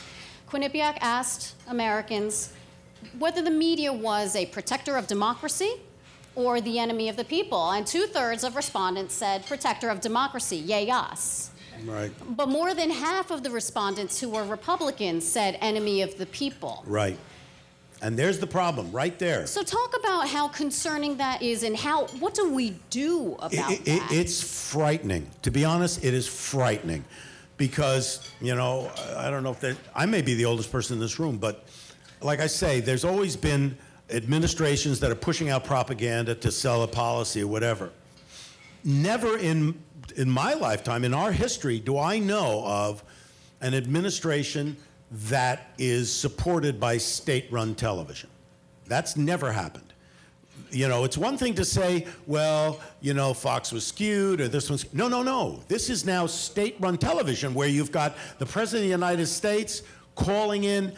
Quinnipiac 0.49 0.97
asked 1.01 1.55
Americans 1.67 2.53
whether 3.19 3.41
the 3.41 3.51
media 3.51 3.91
was 3.91 4.35
a 4.35 4.45
protector 4.45 4.95
of 4.95 5.07
democracy 5.07 5.73
or 6.35 6.61
the 6.61 6.79
enemy 6.79 7.09
of 7.09 7.17
the 7.17 7.25
people, 7.25 7.71
and 7.71 7.85
two 7.85 8.05
thirds 8.07 8.43
of 8.43 8.55
respondents 8.55 9.13
said 9.13 9.45
protector 9.45 9.89
of 9.89 10.01
democracy, 10.01 10.57
yay 10.57 10.89
us. 10.89 11.51
Right. 11.85 12.11
But 12.37 12.47
more 12.49 12.73
than 12.73 12.89
half 12.91 13.31
of 13.31 13.43
the 13.43 13.49
respondents 13.49 14.19
who 14.19 14.29
were 14.29 14.43
Republicans 14.43 15.27
said 15.27 15.57
enemy 15.61 16.01
of 16.03 16.17
the 16.17 16.27
people. 16.27 16.83
Right. 16.85 17.17
And 18.03 18.17
there's 18.17 18.39
the 18.39 18.47
problem 18.47 18.91
right 18.91 19.17
there. 19.19 19.45
So 19.45 19.61
talk 19.63 19.95
about 19.99 20.27
how 20.27 20.47
concerning 20.47 21.17
that 21.17 21.41
is 21.41 21.63
and 21.63 21.75
how 21.75 22.05
what 22.19 22.33
do 22.33 22.51
we 22.51 22.71
do 22.89 23.35
about 23.39 23.71
It- 23.71 23.81
it- 23.87 23.99
that? 23.99 24.11
it's 24.11 24.41
frightening. 24.41 25.29
To 25.43 25.51
be 25.51 25.65
honest, 25.65 26.03
it 26.03 26.13
is 26.13 26.27
frightening 26.27 27.05
because, 27.57 28.19
you 28.41 28.55
know, 28.55 28.89
I 29.17 29.29
don't 29.29 29.43
know 29.43 29.51
if 29.51 29.59
that, 29.59 29.77
I 29.95 30.05
may 30.07 30.21
be 30.23 30.33
the 30.33 30.45
oldest 30.45 30.71
person 30.71 30.95
in 30.95 30.99
this 30.99 31.19
room, 31.19 31.37
but 31.37 31.63
like 32.21 32.39
I 32.39 32.47
say, 32.47 32.79
there's 32.79 33.05
always 33.05 33.35
been 33.35 33.77
administrations 34.11 34.99
that 34.99 35.11
are 35.11 35.15
pushing 35.15 35.49
out 35.49 35.63
propaganda 35.63 36.35
to 36.35 36.51
sell 36.51 36.83
a 36.83 36.87
policy 36.87 37.41
or 37.41 37.47
whatever. 37.47 37.91
Never 38.83 39.37
in, 39.37 39.81
in 40.15 40.29
my 40.29 40.53
lifetime, 40.53 41.03
in 41.03 41.13
our 41.13 41.31
history, 41.31 41.79
do 41.79 41.97
I 41.97 42.19
know 42.19 42.63
of 42.65 43.03
an 43.61 43.73
administration 43.73 44.75
that 45.11 45.71
is 45.77 46.11
supported 46.11 46.79
by 46.79 46.97
state 46.97 47.51
run 47.51 47.75
television. 47.75 48.29
That's 48.87 49.17
never 49.17 49.51
happened 49.51 49.91
you 50.71 50.87
know, 50.87 51.03
it's 51.03 51.17
one 51.17 51.37
thing 51.37 51.53
to 51.55 51.65
say, 51.65 52.07
well, 52.25 52.79
you 53.01 53.13
know, 53.13 53.33
Fox 53.33 53.71
was 53.71 53.85
skewed 53.85 54.41
or 54.41 54.47
this 54.47 54.69
one's. 54.69 54.91
No, 54.93 55.07
no, 55.07 55.21
no. 55.21 55.61
This 55.67 55.89
is 55.89 56.05
now 56.05 56.25
state 56.25 56.75
run 56.79 56.97
television 56.97 57.53
where 57.53 57.67
you've 57.67 57.91
got 57.91 58.15
the 58.39 58.45
President 58.45 58.83
of 58.83 58.87
the 58.87 59.05
United 59.05 59.27
States 59.27 59.83
calling 60.15 60.63
in, 60.63 60.93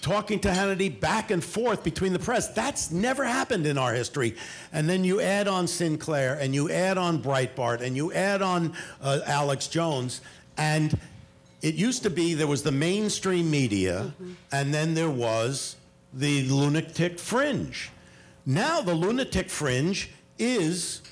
talking 0.00 0.38
to 0.40 0.48
Hannity 0.48 1.00
back 1.00 1.30
and 1.30 1.42
forth 1.42 1.82
between 1.82 2.12
the 2.12 2.18
press. 2.18 2.48
That's 2.48 2.90
never 2.90 3.24
happened 3.24 3.66
in 3.66 3.78
our 3.78 3.92
history. 3.92 4.36
And 4.72 4.88
then 4.88 5.04
you 5.04 5.20
add 5.20 5.48
on 5.48 5.66
Sinclair 5.66 6.34
and 6.40 6.54
you 6.54 6.70
add 6.70 6.98
on 6.98 7.22
Breitbart 7.22 7.80
and 7.80 7.96
you 7.96 8.12
add 8.12 8.42
on 8.42 8.74
uh, 9.00 9.20
Alex 9.26 9.66
Jones. 9.68 10.20
And 10.56 10.98
it 11.62 11.74
used 11.74 12.02
to 12.04 12.10
be 12.10 12.34
there 12.34 12.46
was 12.46 12.62
the 12.62 12.72
mainstream 12.72 13.50
media 13.50 14.14
and 14.52 14.72
then 14.72 14.94
there 14.94 15.10
was 15.10 15.76
the 16.12 16.48
lunatic 16.48 17.18
fringe. 17.18 17.90
Now 18.44 18.80
the 18.80 18.94
lunatic 18.94 19.50
fringe 19.50 20.10
is 20.38 21.02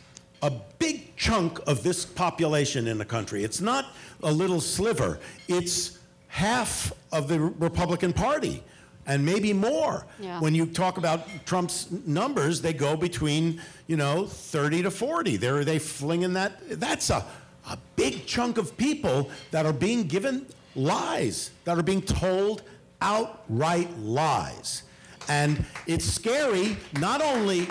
a 0.43 0.53
big 0.79 1.17
chunk 1.17 1.59
of 1.67 1.83
this 1.83 2.05
population 2.05 2.87
in 2.87 2.99
the 2.99 3.05
country. 3.05 3.43
It's 3.43 3.61
not 3.61 3.87
a 4.23 4.31
little 4.31 4.61
sliver. 4.61 5.19
It's 5.49 5.99
half 6.29 6.93
of 7.13 7.29
the 7.29 7.41
Republican 7.41 8.13
Party 8.13 8.63
and 9.07 9.25
maybe 9.25 9.53
more. 9.53 10.07
Yeah. 10.19 10.41
When 10.41 10.55
you 10.55 10.67
talk 10.67 10.99
about 10.99 11.27
Trump's 11.47 11.91
numbers, 12.07 12.61
they 12.61 12.73
go 12.73 12.97
between, 12.97 13.61
you 13.87 13.97
know, 13.97 14.27
30 14.27 14.83
to 14.83 14.91
40. 14.91 15.37
They're 15.37 15.65
they 15.65 15.79
flinging 15.79 16.35
that 16.35 16.81
that's 16.81 17.11
a 17.11 17.25
a 17.69 17.79
big 17.97 18.27
chunk 18.27 18.59
of 18.59 18.77
people 18.77 19.31
that 19.51 19.67
are 19.67 19.73
being 19.73 20.05
given 20.07 20.47
lies, 20.75 21.51
that 21.65 21.79
are 21.79 21.83
being 21.83 22.03
told 22.03 22.63
outright 23.01 23.97
lies. 23.99 24.83
And 25.29 25.65
it's 25.87 26.05
scary 26.05 26.77
not 26.99 27.23
only 27.23 27.69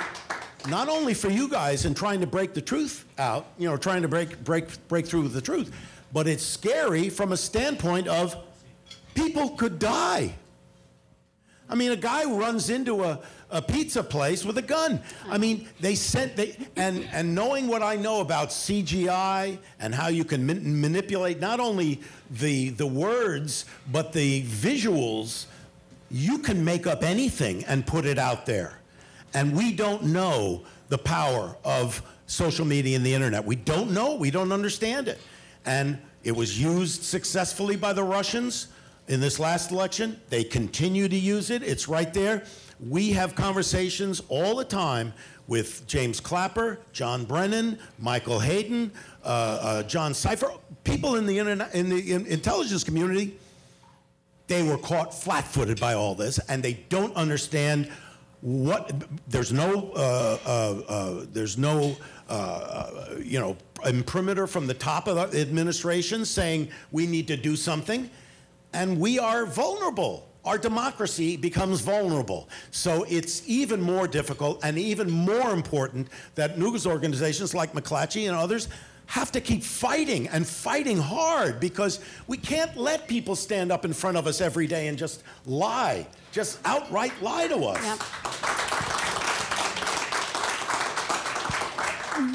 not 0.67 0.87
only 0.87 1.13
for 1.13 1.29
you 1.29 1.49
guys 1.49 1.85
in 1.85 1.93
trying 1.93 2.21
to 2.21 2.27
break 2.27 2.53
the 2.53 2.61
truth 2.61 3.05
out, 3.17 3.47
you 3.57 3.67
know, 3.67 3.77
trying 3.77 4.01
to 4.01 4.07
break 4.07 4.43
break 4.43 4.65
break 4.87 5.05
through 5.05 5.27
the 5.27 5.41
truth, 5.41 5.71
but 6.11 6.27
it's 6.27 6.43
scary 6.43 7.09
from 7.09 7.31
a 7.31 7.37
standpoint 7.37 8.07
of 8.07 8.35
people 9.13 9.49
could 9.51 9.77
die. 9.77 10.33
I 11.69 11.75
mean, 11.75 11.91
a 11.91 11.95
guy 11.95 12.25
runs 12.25 12.69
into 12.69 13.03
a, 13.03 13.19
a 13.49 13.61
pizza 13.61 14.03
place 14.03 14.43
with 14.43 14.57
a 14.57 14.61
gun. 14.61 15.01
I 15.29 15.37
mean, 15.37 15.67
they 15.79 15.95
sent 15.95 16.35
they 16.35 16.57
and 16.75 17.07
and 17.13 17.33
knowing 17.33 17.67
what 17.67 17.81
I 17.81 17.95
know 17.95 18.21
about 18.21 18.49
CGI 18.49 19.57
and 19.79 19.95
how 19.95 20.07
you 20.09 20.25
can 20.25 20.45
man- 20.45 20.81
manipulate 20.81 21.39
not 21.39 21.59
only 21.59 22.01
the 22.29 22.69
the 22.69 22.87
words 22.87 23.65
but 23.91 24.13
the 24.13 24.43
visuals, 24.43 25.45
you 26.11 26.39
can 26.39 26.63
make 26.63 26.85
up 26.85 27.03
anything 27.03 27.63
and 27.65 27.85
put 27.85 28.05
it 28.05 28.19
out 28.19 28.45
there. 28.45 28.79
And 29.33 29.55
we 29.55 29.71
don't 29.71 30.03
know 30.03 30.63
the 30.89 30.97
power 30.97 31.55
of 31.63 32.03
social 32.27 32.65
media 32.65 32.95
and 32.95 33.05
the 33.05 33.13
internet. 33.13 33.45
We 33.45 33.55
don't 33.55 33.91
know. 33.91 34.15
We 34.15 34.31
don't 34.31 34.51
understand 34.51 35.07
it. 35.07 35.19
And 35.65 35.97
it 36.23 36.33
was 36.33 36.61
used 36.61 37.03
successfully 37.03 37.75
by 37.75 37.93
the 37.93 38.03
Russians 38.03 38.67
in 39.07 39.19
this 39.19 39.39
last 39.39 39.71
election. 39.71 40.19
They 40.29 40.43
continue 40.43 41.07
to 41.07 41.15
use 41.15 41.49
it. 41.49 41.63
It's 41.63 41.87
right 41.87 42.13
there. 42.13 42.43
We 42.79 43.11
have 43.11 43.35
conversations 43.35 44.21
all 44.29 44.55
the 44.55 44.65
time 44.65 45.13
with 45.47 45.85
James 45.87 46.19
Clapper, 46.19 46.79
John 46.93 47.25
Brennan, 47.25 47.77
Michael 47.99 48.39
Hayden, 48.39 48.91
uh, 49.23 49.27
uh, 49.27 49.83
John 49.83 50.13
Sipher, 50.13 50.57
people 50.83 51.15
in 51.15 51.25
the, 51.25 51.37
internet, 51.37 51.73
in 51.75 51.89
the 51.89 52.13
in- 52.13 52.25
intelligence 52.27 52.83
community 52.83 53.37
they 54.47 54.63
were 54.63 54.77
caught 54.77 55.13
flat-footed 55.13 55.79
by 55.79 55.93
all 55.93 56.15
this, 56.15 56.39
and 56.49 56.61
they 56.61 56.73
don't 56.89 57.15
understand 57.15 57.89
what. 58.41 58.91
There's 59.27 59.53
no. 59.53 59.91
Uh, 59.95 60.37
uh, 60.45 60.81
uh, 60.87 61.25
there's 61.31 61.57
no. 61.57 61.95
Uh, 62.29 62.33
uh, 62.33 63.15
you 63.21 63.39
know, 63.39 63.57
imprimatur 63.85 64.47
from 64.47 64.65
the 64.65 64.73
top 64.73 65.07
of 65.07 65.31
the 65.31 65.41
administration 65.41 66.23
saying 66.23 66.69
we 66.91 67.05
need 67.05 67.27
to 67.27 67.35
do 67.35 67.55
something, 67.55 68.09
and 68.73 68.99
we 68.99 69.19
are 69.19 69.45
vulnerable. 69.45 70.27
Our 70.45 70.57
democracy 70.57 71.37
becomes 71.37 71.79
vulnerable. 71.79 72.49
So 72.71 73.05
it's 73.07 73.47
even 73.47 73.81
more 73.81 74.07
difficult 74.07 74.59
and 74.63 74.77
even 74.77 75.09
more 75.09 75.51
important 75.51 76.09
that 76.35 76.59
news 76.59 76.85
organizations 76.85 77.53
like 77.53 77.71
McClatchy 77.73 78.27
and 78.27 78.35
others 78.35 78.67
have 79.05 79.31
to 79.31 79.41
keep 79.41 79.63
fighting 79.63 80.27
and 80.29 80.45
fighting 80.45 80.97
hard 80.97 81.59
because 81.59 81.99
we 82.27 82.37
can't 82.37 82.75
let 82.75 83.07
people 83.07 83.35
stand 83.35 83.71
up 83.71 83.85
in 83.85 83.93
front 83.93 84.17
of 84.17 84.27
us 84.27 84.41
every 84.41 84.67
day 84.67 84.87
and 84.87 84.97
just 84.97 85.23
lie, 85.45 86.07
just 86.31 86.59
outright 86.65 87.13
lie 87.21 87.47
to 87.47 87.57
us. 87.65 87.83
Yep. 87.83 87.99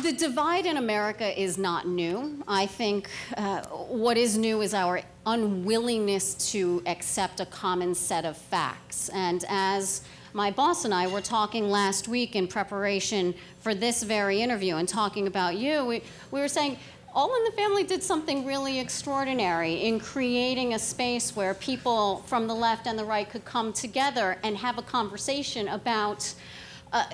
The 0.02 0.12
divide 0.12 0.66
in 0.66 0.76
America 0.76 1.40
is 1.40 1.57
not 1.59 1.87
new. 1.87 2.42
I 2.47 2.66
think 2.66 3.09
uh, 3.37 3.62
what 3.66 4.16
is 4.16 4.37
new 4.37 4.61
is 4.61 4.75
our 4.75 5.02
unwillingness 5.29 6.53
to 6.53 6.83
accept 6.87 7.39
a 7.39 7.47
common 7.47 7.95
set 7.95 8.25
of 8.25 8.37
facts. 8.37 9.11
And 9.11 9.45
as 9.49 10.01
my 10.33 10.51
boss 10.51 10.87
and 10.87 10.95
I 10.95 11.07
were 11.07 11.21
talking 11.21 11.69
last 11.69 12.09
week 12.09 12.35
in 12.35 12.49
preparation 12.49 13.35
for 13.61 13.75
this 13.75 14.03
very 14.03 14.41
interview 14.41 14.77
and 14.77 14.89
talking 14.89 15.27
about 15.27 15.57
you, 15.57 15.85
we, 15.85 16.03
we 16.31 16.41
were 16.41 16.49
saying, 16.49 16.79
all 17.15 17.35
in 17.37 17.45
the 17.45 17.53
Family 17.53 17.85
did 17.85 18.03
something 18.03 18.47
really 18.47 18.79
extraordinary 18.79 19.75
in 19.75 20.01
creating 20.01 20.73
a 20.75 20.79
space 20.79 21.37
where 21.37 21.53
people 21.55 22.19
from 22.27 22.47
the 22.47 22.55
left 22.55 22.87
and 22.87 22.99
the 22.99 23.05
right 23.05 23.29
could 23.29 23.45
come 23.45 23.73
together 23.73 24.39
and 24.43 24.57
have 24.57 24.79
a 24.79 24.83
conversation 24.83 25.69
about 25.69 26.33
uh, 26.93 27.05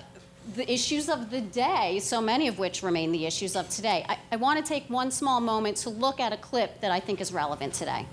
the 0.52 0.70
issues 0.70 1.08
of 1.08 1.30
the 1.30 1.40
day, 1.40 1.98
so 2.00 2.20
many 2.20 2.48
of 2.48 2.58
which 2.58 2.82
remain 2.82 3.12
the 3.12 3.26
issues 3.26 3.56
of 3.56 3.68
today. 3.70 4.04
I, 4.08 4.18
I 4.32 4.36
want 4.36 4.64
to 4.64 4.68
take 4.68 4.88
one 4.90 5.10
small 5.10 5.40
moment 5.40 5.78
to 5.78 5.90
look 5.90 6.20
at 6.20 6.32
a 6.32 6.36
clip 6.36 6.80
that 6.80 6.90
I 6.90 7.00
think 7.00 7.20
is 7.20 7.32
relevant 7.32 7.72
today. 7.72 8.06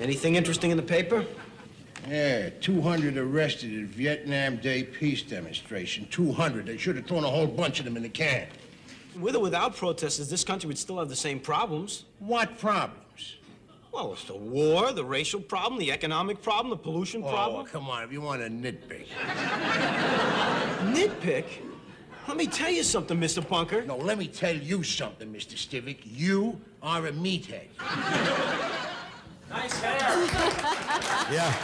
Anything 0.00 0.34
interesting 0.34 0.70
in 0.70 0.76
the 0.76 0.82
paper? 0.82 1.24
Yeah, 2.08 2.50
200 2.60 3.16
arrested 3.16 3.82
at 3.82 3.88
Vietnam 3.88 4.56
Day 4.56 4.82
peace 4.82 5.22
demonstration. 5.22 6.06
200. 6.10 6.66
They 6.66 6.76
should 6.76 6.96
have 6.96 7.06
thrown 7.06 7.24
a 7.24 7.30
whole 7.30 7.46
bunch 7.46 7.78
of 7.78 7.84
them 7.84 7.96
in 7.96 8.02
the 8.02 8.08
can. 8.08 8.46
With 9.18 9.34
or 9.34 9.40
without 9.40 9.74
protesters, 9.74 10.28
this 10.28 10.44
country 10.44 10.68
would 10.68 10.78
still 10.78 10.98
have 10.98 11.08
the 11.08 11.16
same 11.16 11.40
problems. 11.40 12.04
What 12.18 12.58
problems? 12.58 13.05
Well, 13.96 14.12
it's 14.12 14.24
the 14.24 14.36
war, 14.36 14.92
the 14.92 15.06
racial 15.06 15.40
problem, 15.40 15.80
the 15.80 15.90
economic 15.90 16.42
problem, 16.42 16.68
the 16.68 16.76
pollution 16.76 17.22
Oh, 17.24 17.30
problem. 17.30 17.64
come 17.64 17.88
on, 17.88 18.04
if 18.04 18.12
you 18.12 18.20
want 18.20 18.42
to 18.42 18.48
nitpick. 18.50 19.06
Nitpick? 20.92 21.46
Let 22.28 22.36
me 22.36 22.46
tell 22.46 22.68
you 22.68 22.82
something, 22.82 23.18
Mr. 23.18 23.48
Bunker. 23.48 23.86
No, 23.86 23.96
let 23.96 24.18
me 24.18 24.26
tell 24.26 24.54
you 24.54 24.82
something, 24.82 25.32
Mr. 25.32 25.54
Stivic. 25.54 26.00
You 26.04 26.60
are 26.82 27.06
a 27.06 27.10
meathead. 27.12 27.68
Nice 29.48 29.80
hair. 29.80 29.98
Yeah. 31.32 31.54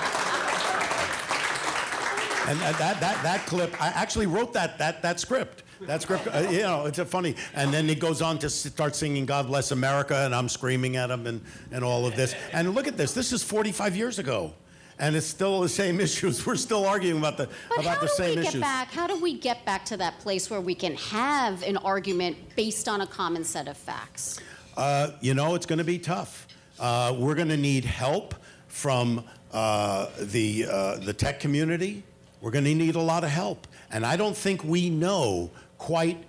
And 2.48 2.58
that, 2.60 2.78
that, 2.78 3.00
that, 3.00 3.22
that 3.22 3.44
clip, 3.46 3.78
I 3.78 3.88
actually 3.88 4.26
wrote 4.26 4.54
that, 4.54 4.78
that, 4.78 5.02
that 5.02 5.20
script. 5.20 5.61
That 5.86 6.02
script, 6.02 6.28
uh, 6.28 6.48
you 6.50 6.60
know, 6.60 6.86
it's 6.86 6.98
a 6.98 7.04
funny. 7.04 7.34
And 7.54 7.72
then 7.72 7.88
he 7.88 7.94
goes 7.94 8.22
on 8.22 8.38
to 8.40 8.50
start 8.50 8.94
singing 8.94 9.26
God 9.26 9.46
Bless 9.46 9.70
America, 9.72 10.16
and 10.24 10.34
I'm 10.34 10.48
screaming 10.48 10.96
at 10.96 11.10
him 11.10 11.26
and, 11.26 11.40
and 11.70 11.84
all 11.84 12.06
of 12.06 12.16
this. 12.16 12.34
And 12.52 12.74
look 12.74 12.86
at 12.86 12.96
this. 12.96 13.12
This 13.14 13.32
is 13.32 13.42
45 13.42 13.96
years 13.96 14.18
ago. 14.18 14.52
and 14.98 15.16
it's 15.16 15.26
still 15.26 15.60
the 15.62 15.68
same 15.68 16.00
issues. 16.06 16.46
We're 16.46 16.56
still 16.56 16.84
arguing 16.86 17.18
about 17.18 17.36
the 17.36 17.48
But 17.68 17.80
about 17.80 17.94
how 17.96 18.00
the 18.02 18.06
do 18.08 18.12
same 18.14 18.28
we 18.30 18.34
get 18.36 18.48
issues. 18.48 18.60
back? 18.60 18.90
How 18.92 19.06
do 19.06 19.20
we 19.20 19.38
get 19.38 19.64
back 19.64 19.84
to 19.86 19.96
that 19.96 20.18
place 20.20 20.48
where 20.50 20.60
we 20.60 20.74
can 20.74 20.94
have 20.96 21.62
an 21.64 21.76
argument 21.78 22.36
based 22.56 22.88
on 22.88 23.00
a 23.00 23.06
common 23.06 23.42
set 23.44 23.66
of 23.68 23.76
facts? 23.76 24.38
Uh, 24.76 25.10
you 25.20 25.34
know, 25.34 25.54
it's 25.54 25.66
going 25.66 25.78
to 25.78 25.84
be 25.84 25.98
tough. 25.98 26.46
Uh, 26.78 27.14
we're 27.18 27.34
going 27.34 27.48
to 27.48 27.56
need 27.56 27.84
help 27.84 28.34
from 28.68 29.24
uh, 29.52 30.06
the 30.20 30.66
uh, 30.70 30.96
the 30.96 31.12
tech 31.12 31.40
community. 31.40 32.02
We're 32.40 32.50
going 32.52 32.64
to 32.64 32.74
need 32.74 32.94
a 32.96 33.00
lot 33.00 33.22
of 33.22 33.30
help, 33.30 33.66
and 33.90 34.04
I 34.04 34.16
don't 34.16 34.36
think 34.36 34.64
we 34.64 34.88
know 34.90 35.50
quite 35.82 36.22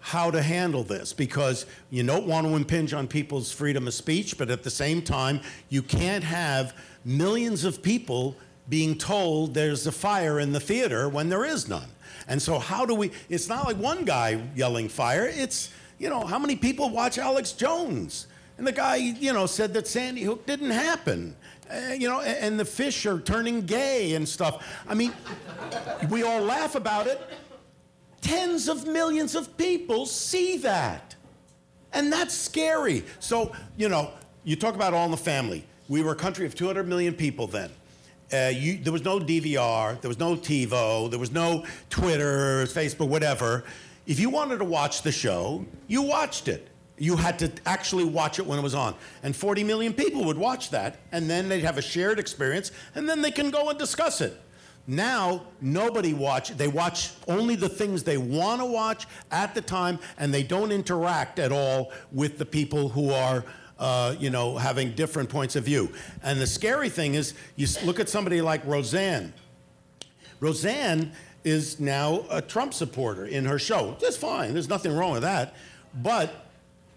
how 0.00 0.28
to 0.28 0.42
handle 0.42 0.82
this 0.82 1.12
because 1.12 1.66
you 1.88 2.02
don't 2.02 2.26
want 2.26 2.44
to 2.44 2.56
impinge 2.56 2.92
on 2.92 3.06
people's 3.06 3.52
freedom 3.52 3.86
of 3.86 3.94
speech, 3.94 4.36
but 4.36 4.50
at 4.50 4.64
the 4.64 4.70
same 4.70 5.00
time, 5.00 5.40
you 5.68 5.82
can't 5.82 6.24
have 6.24 6.76
millions 7.04 7.64
of 7.64 7.80
people 7.80 8.34
being 8.68 8.98
told 8.98 9.54
there's 9.54 9.86
a 9.86 9.92
fire 9.92 10.40
in 10.40 10.50
the 10.50 10.58
theater 10.58 11.08
when 11.08 11.28
there 11.28 11.44
is 11.44 11.68
none. 11.68 11.88
And 12.26 12.42
so, 12.42 12.58
how 12.58 12.84
do 12.84 12.92
we? 12.92 13.12
It's 13.28 13.48
not 13.48 13.66
like 13.66 13.76
one 13.76 14.04
guy 14.04 14.42
yelling 14.56 14.88
fire. 14.88 15.30
It's 15.32 15.70
you 16.00 16.10
know, 16.10 16.26
how 16.26 16.40
many 16.40 16.56
people 16.56 16.90
watch 16.90 17.18
Alex 17.18 17.52
Jones? 17.52 18.26
And 18.56 18.66
the 18.66 18.72
guy, 18.72 18.96
you 18.96 19.32
know, 19.32 19.46
said 19.46 19.72
that 19.74 19.86
Sandy 19.86 20.22
Hook 20.22 20.44
didn't 20.44 20.70
happen. 20.70 21.36
Uh, 21.70 21.92
you 21.92 22.08
know, 22.08 22.20
and, 22.20 22.38
and 22.38 22.60
the 22.60 22.64
fish 22.64 23.06
are 23.06 23.20
turning 23.20 23.60
gay 23.62 24.14
and 24.14 24.28
stuff. 24.28 24.66
I 24.88 24.94
mean, 24.94 25.12
we 26.10 26.24
all 26.24 26.40
laugh 26.40 26.74
about 26.74 27.06
it. 27.06 27.20
Tens 28.20 28.68
of 28.68 28.86
millions 28.86 29.34
of 29.34 29.56
people 29.56 30.06
see 30.06 30.58
that. 30.58 31.14
And 31.92 32.12
that's 32.12 32.34
scary. 32.34 33.04
So, 33.20 33.52
you 33.76 33.88
know, 33.88 34.12
you 34.44 34.56
talk 34.56 34.74
about 34.74 34.94
all 34.94 35.04
in 35.04 35.10
the 35.10 35.16
family. 35.16 35.64
We 35.88 36.02
were 36.02 36.12
a 36.12 36.16
country 36.16 36.44
of 36.46 36.54
200 36.54 36.86
million 36.86 37.14
people 37.14 37.46
then. 37.46 37.70
Uh, 38.32 38.50
you, 38.52 38.76
there 38.78 38.92
was 38.92 39.04
no 39.04 39.18
DVR, 39.18 39.98
there 40.00 40.08
was 40.08 40.18
no 40.18 40.36
TiVo, 40.36 41.08
there 41.08 41.18
was 41.18 41.32
no 41.32 41.64
Twitter, 41.88 42.66
Facebook, 42.66 43.08
whatever. 43.08 43.64
If 44.06 44.20
you 44.20 44.28
wanted 44.28 44.58
to 44.58 44.66
watch 44.66 45.00
the 45.02 45.12
show, 45.12 45.64
you 45.86 46.02
watched 46.02 46.48
it. 46.48 46.68
You 46.98 47.16
had 47.16 47.38
to 47.38 47.50
actually 47.64 48.04
watch 48.04 48.38
it 48.38 48.46
when 48.46 48.58
it 48.58 48.62
was 48.62 48.74
on. 48.74 48.94
And 49.22 49.34
40 49.34 49.64
million 49.64 49.94
people 49.94 50.24
would 50.24 50.36
watch 50.36 50.70
that, 50.70 50.98
and 51.12 51.30
then 51.30 51.48
they'd 51.48 51.64
have 51.64 51.78
a 51.78 51.82
shared 51.82 52.18
experience, 52.18 52.70
and 52.94 53.08
then 53.08 53.22
they 53.22 53.30
can 53.30 53.50
go 53.50 53.70
and 53.70 53.78
discuss 53.78 54.20
it. 54.20 54.38
Now, 54.90 55.42
nobody 55.60 56.14
watch. 56.14 56.48
They 56.56 56.66
watch 56.66 57.10
only 57.28 57.56
the 57.56 57.68
things 57.68 58.02
they 58.02 58.16
want 58.16 58.62
to 58.62 58.64
watch 58.64 59.06
at 59.30 59.54
the 59.54 59.60
time, 59.60 59.98
and 60.16 60.32
they 60.32 60.42
don't 60.42 60.72
interact 60.72 61.38
at 61.38 61.52
all 61.52 61.92
with 62.10 62.38
the 62.38 62.46
people 62.46 62.88
who 62.88 63.12
are, 63.12 63.44
uh, 63.78 64.14
you 64.18 64.30
know, 64.30 64.56
having 64.56 64.92
different 64.92 65.28
points 65.28 65.56
of 65.56 65.64
view. 65.64 65.92
And 66.22 66.40
the 66.40 66.46
scary 66.46 66.88
thing 66.88 67.16
is, 67.16 67.34
you 67.54 67.66
look 67.84 68.00
at 68.00 68.08
somebody 68.08 68.40
like 68.40 68.64
Roseanne. 68.64 69.34
Roseanne 70.40 71.12
is 71.44 71.78
now 71.78 72.24
a 72.30 72.40
Trump 72.40 72.72
supporter 72.72 73.26
in 73.26 73.44
her 73.44 73.58
show. 73.58 73.94
That's 74.00 74.16
fine. 74.16 74.54
There's 74.54 74.70
nothing 74.70 74.96
wrong 74.96 75.12
with 75.12 75.22
that. 75.22 75.54
But 76.02 76.46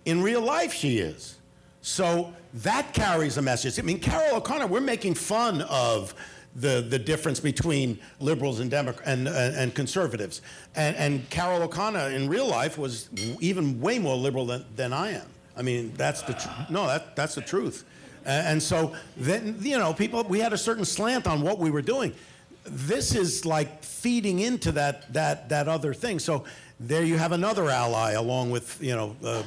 in 0.06 0.24
real 0.24 0.42
life, 0.42 0.72
she 0.72 1.00
is. 1.00 1.38
So 1.82 2.34
that 2.54 2.94
carries 2.94 3.36
a 3.36 3.42
message. 3.42 3.78
I 3.80 3.82
mean, 3.82 4.00
Carroll 4.00 4.38
O'Connor, 4.38 4.68
we're 4.68 4.80
making 4.80 5.16
fun 5.16 5.62
of 5.64 6.16
the, 6.56 6.82
the 6.82 7.00
difference 7.00 7.40
between 7.40 8.00
liberals 8.20 8.60
and, 8.60 8.70
Demo- 8.70 8.94
and, 9.06 9.28
and 9.28 9.74
conservatives. 9.74 10.42
And, 10.76 10.96
and 10.98 11.30
Carroll 11.30 11.62
O'Connor 11.64 12.10
in 12.10 12.28
real 12.28 12.48
life 12.48 12.78
was 12.78 13.10
even 13.40 13.80
way 13.80 14.00
more 14.00 14.16
liberal 14.16 14.46
than, 14.46 14.66
than 14.76 14.94
I 14.94 15.12
am. 15.12 15.28
I 15.56 15.62
mean, 15.62 15.94
that's 15.96 16.22
the 16.24 16.34
tr- 16.34 16.50
no, 16.72 16.88
that, 16.88 17.16
that's 17.16 17.36
the 17.36 17.42
truth. 17.42 17.86
A- 18.26 18.30
And 18.30 18.62
so 18.62 18.94
then, 19.16 19.58
you 19.62 19.78
know, 19.78 19.94
people, 19.94 20.24
we 20.24 20.40
had 20.40 20.54
a 20.54 20.58
certain 20.58 20.86
slant 20.86 21.28
on 21.28 21.42
what 21.42 21.58
we 21.60 21.72
were 21.72 21.82
doing. 21.82 22.14
This 22.66 23.16
is 23.16 23.46
like 23.46 23.84
feeding 23.84 24.40
into 24.40 24.72
that, 24.74 25.12
that, 25.14 25.50
that 25.50 25.68
other 25.68 25.94
thing. 25.94 26.20
So 26.20 26.44
there 26.80 27.04
you 27.04 27.18
have 27.18 27.32
another 27.32 27.70
ally 27.70 28.12
along 28.12 28.52
with, 28.52 28.78
you 28.82 28.96
know, 28.96 29.16
uh, 29.24 29.44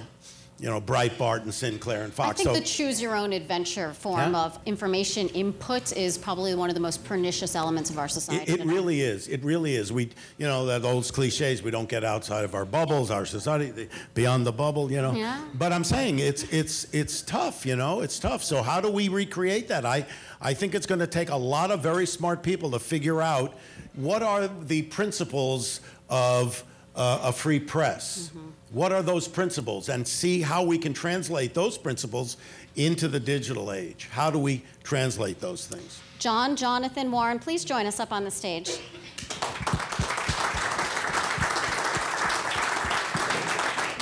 you 0.61 0.70
know, 0.70 0.80
Breitbart 0.80 1.42
and 1.42 1.52
Sinclair 1.52 2.04
and 2.04 2.12
Fox. 2.12 2.40
I 2.40 2.44
think 2.44 2.54
so 2.56 2.61
the 2.61 2.66
choose 2.66 3.02
your 3.02 3.16
own 3.16 3.32
adventure 3.32 3.92
form 3.92 4.37
of 4.37 4.58
information 4.66 5.28
input 5.30 5.96
is 5.96 6.16
probably 6.16 6.55
one 6.55 6.70
of 6.70 6.74
the 6.74 6.81
most 6.81 7.05
pernicious 7.05 7.57
elements 7.57 7.90
of 7.90 7.98
our 7.98 8.09
society. 8.09 8.52
It, 8.52 8.61
it 8.61 8.66
really 8.66 9.00
is. 9.00 9.26
It 9.26 9.42
really 9.42 9.74
is. 9.74 9.92
We, 9.92 10.11
you 10.38 10.46
know, 10.46 10.64
that 10.66 10.83
those 10.83 11.11
cliches. 11.11 11.62
We 11.62 11.72
don't 11.72 11.88
get 11.88 12.05
outside 12.05 12.44
of 12.44 12.55
our 12.55 12.64
bubbles, 12.64 13.11
our 13.11 13.26
society, 13.26 13.72
the- 13.72 13.88
beyond 14.14 14.46
the 14.46 14.52
bubble. 14.52 14.92
You 14.92 15.02
know. 15.02 15.12
Yeah. 15.12 15.44
But 15.55 15.72
I'm 15.72 15.85
saying 15.85 16.20
it's 16.20 16.44
it's 16.44 16.92
it's 16.94 17.22
tough. 17.22 17.66
You 17.66 17.74
know, 17.74 18.00
it's 18.00 18.20
tough. 18.20 18.44
So 18.44 18.62
how 18.62 18.81
do 18.81 18.90
we 18.90 19.09
recreate 19.09 19.68
that? 19.68 19.85
I 19.85 20.07
I 20.40 20.55
think 20.55 20.76
it's 20.76 20.87
going 20.87 21.00
to 21.00 21.09
take 21.09 21.31
a 21.31 21.37
lot 21.37 21.72
of 21.72 21.81
very 21.81 22.07
smart 22.07 22.44
people 22.44 22.70
to 22.70 22.79
figure 22.79 23.20
out 23.20 23.55
what 23.94 24.22
are 24.22 24.46
the 24.48 24.83
principles 24.83 25.81
of 26.09 26.62
uh, 26.94 27.20
a 27.24 27.33
free 27.33 27.61
press. 27.61 28.31
What 28.74 28.90
are 28.90 29.02
those 29.04 29.28
principles? 29.28 29.88
And 29.88 30.06
see 30.06 30.42
how 30.42 30.64
we 30.64 30.78
can 30.78 30.92
translate 30.92 31.54
those 31.54 31.78
principles 31.78 32.37
into 32.74 33.06
the 33.06 33.20
digital 33.20 33.70
age. 33.70 34.08
How 34.10 34.32
do 34.32 34.38
we 34.40 34.64
translate 34.82 35.38
those 35.38 35.68
things? 35.68 36.00
John, 36.18 36.56
Jonathan, 36.56 37.12
Warren, 37.12 37.38
please 37.38 37.64
join 37.64 37.87
us 37.87 38.00
up 38.00 38.10
on 38.10 38.24
the 38.24 38.32
stage. 38.32 38.80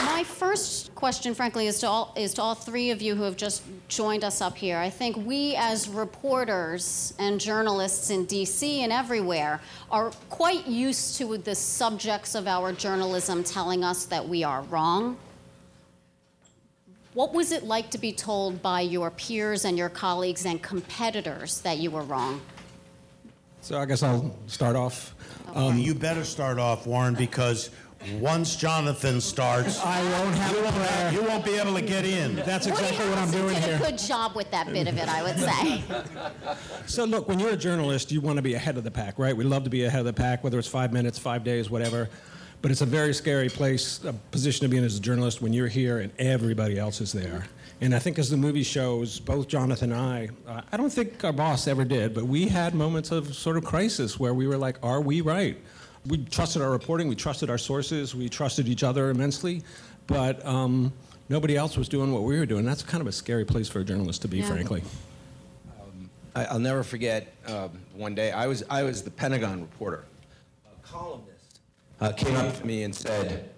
My 0.06 0.24
first 0.24 0.92
question, 1.03 1.35
frankly, 1.35 1.67
is 1.67 1.81
to 1.81 1.88
all 1.88 2.15
is 2.15 2.33
to 2.33 2.41
all 2.41 2.55
three 2.55 2.93
of 2.93 3.03
you 3.03 3.17
who 3.17 3.25
have 3.25 3.37
just 3.37 3.65
joined 3.88 4.23
us 4.23 4.41
up 4.41 4.57
here. 4.57 4.79
I 4.79 4.88
think 4.88 5.17
we, 5.17 5.57
as 5.57 5.88
reporters 5.88 7.12
and 7.19 7.41
journalists 7.41 8.11
in 8.11 8.25
D.C. 8.25 8.85
and 8.85 8.93
everywhere, 8.93 9.61
are 9.91 10.12
quite 10.31 10.65
used 10.69 11.19
to 11.19 11.37
the 11.38 11.57
subjects 11.57 12.37
of 12.37 12.47
our 12.47 12.73
journalism 12.73 13.43
telling 13.43 13.83
us 13.83 14.05
that 14.05 14.29
we 14.29 14.45
are 14.45 14.62
wrong. 14.71 15.17
What 17.15 17.33
was 17.35 17.51
it 17.51 17.65
like 17.65 17.91
to 17.91 17.99
be 17.99 18.12
told 18.12 18.62
by 18.62 18.83
your 18.83 19.11
peers 19.11 19.65
and 19.65 19.77
your 19.77 19.88
colleagues 19.88 20.47
and 20.47 20.62
competitors 20.62 21.62
that 21.62 21.79
you 21.79 21.91
were 21.91 22.05
wrong? 22.05 22.41
So 23.61 23.77
I 23.77 23.87
guess 23.87 24.05
I'll 24.05 24.37
start 24.47 24.77
off. 24.77 25.17
Um, 25.53 25.79
you 25.79 25.97
better 25.97 26.23
start 26.23 26.61
off, 26.61 26.87
Warren, 26.87 27.15
because 27.15 27.71
once 28.21 28.57
Jonathan 28.57 29.21
starts, 29.21 29.79
I 29.81 30.03
won't 30.03 30.35
have 30.37 30.53
you 30.53 30.59
a 30.59 30.62
won't, 30.65 30.77
prayer. 30.77 31.12
you 31.12 31.23
won't 31.23 31.45
be 31.45 31.55
able 31.55 31.75
to 31.75 31.83
get 31.83 32.05
in. 32.05 32.37
That's 32.37 32.67
Woody 32.67 32.81
exactly 32.83 33.09
what 33.09 33.19
I'm 33.19 33.31
doing 33.31 33.55
did 33.55 33.65
here. 33.65 33.77
a 33.77 33.79
good 33.91 33.99
job 33.99 34.35
with 34.35 34.51
that 34.51 34.73
bit 34.73 34.88
of 34.88 34.97
it, 34.99 35.09
I 35.09 35.23
would 35.23 35.38
say. 35.38 35.83
So 36.87 37.05
look, 37.05 37.29
when 37.29 37.38
you're 37.38 37.51
a 37.51 37.57
journalist, 37.57 38.11
you 38.12 38.21
want 38.21 38.37
to 38.37 38.43
be 38.43 38.55
ahead 38.55 38.77
of 38.77 38.85
the 38.85 38.91
pack, 38.91 39.19
right? 39.19 39.37
We 39.37 39.45
love 39.45 39.65
to 39.65 39.71
be 39.71 39.85
ahead 39.85 40.01
of 40.01 40.07
the 40.07 40.12
pack, 40.12 40.43
whether 40.45 40.59
it's 40.59 40.69
five 40.69 40.93
minutes, 40.93 41.19
five 41.19 41.45
days, 41.45 41.71
whatever. 41.71 42.09
But 42.61 42.71
it's 42.71 42.81
a 42.81 42.87
very 42.87 43.15
scary 43.15 43.49
place, 43.49 44.03
a 44.05 44.12
position 44.12 44.65
to 44.65 44.69
be 44.69 44.77
in 44.77 44.85
as 44.85 44.97
a 44.97 45.01
journalist 45.01 45.41
when 45.41 45.53
you're 45.53 45.69
here 45.69 45.99
and 46.01 46.12
everybody 46.19 46.79
else 46.79 47.01
is 47.01 47.12
there. 47.12 47.47
And 47.81 47.95
I 47.95 47.99
think 47.99 48.19
as 48.19 48.31
the 48.31 48.37
movie 48.37 48.62
shows, 48.62 49.19
both 49.21 49.49
Jonathan 49.49 49.93
and 49.93 50.01
I, 50.01 50.29
uh, 50.47 50.61
I 50.71 50.77
don't 50.77 50.93
think 50.93 51.25
our 51.25 51.33
boss 51.33 51.67
ever 51.67 51.85
did, 51.85 52.15
but 52.15 52.25
we 52.25 52.47
had 52.49 52.75
moments 52.75 53.11
of 53.11 53.35
sort 53.35 53.57
of 53.57 53.65
crisis 53.65 54.19
where 54.21 54.35
we 54.35 54.47
were 54.47 54.59
like, 54.59 54.77
are 54.83 55.01
we 55.01 55.21
right? 55.21 55.57
We 56.07 56.19
trusted 56.25 56.62
our 56.62 56.71
reporting, 56.71 57.07
we 57.09 57.15
trusted 57.15 57.49
our 57.49 57.59
sources, 57.59 58.15
we 58.15 58.29
trusted 58.29 58.67
each 58.69 58.83
other 58.83 59.11
immensely, 59.11 59.62
but 60.09 60.45
um, 60.45 60.93
nobody 61.29 61.57
else 61.57 61.77
was 61.77 61.88
doing 61.88 62.12
what 62.12 62.25
we 62.25 62.37
were 62.38 62.47
doing. 62.47 62.65
That's 62.65 62.83
kind 62.83 63.01
of 63.01 63.07
a 63.07 63.12
scary 63.12 63.45
place 63.45 63.69
for 63.69 63.81
a 63.81 63.85
journalist 63.85 64.23
to 64.23 64.29
be, 64.29 64.38
Yeah. 64.38 64.47
frankly. 64.49 64.83
I, 66.35 66.47
I'll 66.47 66.59
never 66.59 66.83
forget 66.83 67.33
um, 67.47 67.71
one 67.95 68.15
day 68.15 68.33
I 68.33 68.47
was 68.47 68.65
I 68.71 68.83
was 68.85 69.03
the 69.03 69.11
Pentagon 69.11 69.61
reporter. 69.61 70.05
A 70.65 70.87
columnist 70.87 71.61
uh, 72.01 72.11
came 72.12 72.35
up 72.37 72.57
to 72.59 72.67
me 72.67 72.85
and 72.85 72.95
said, 72.95 73.51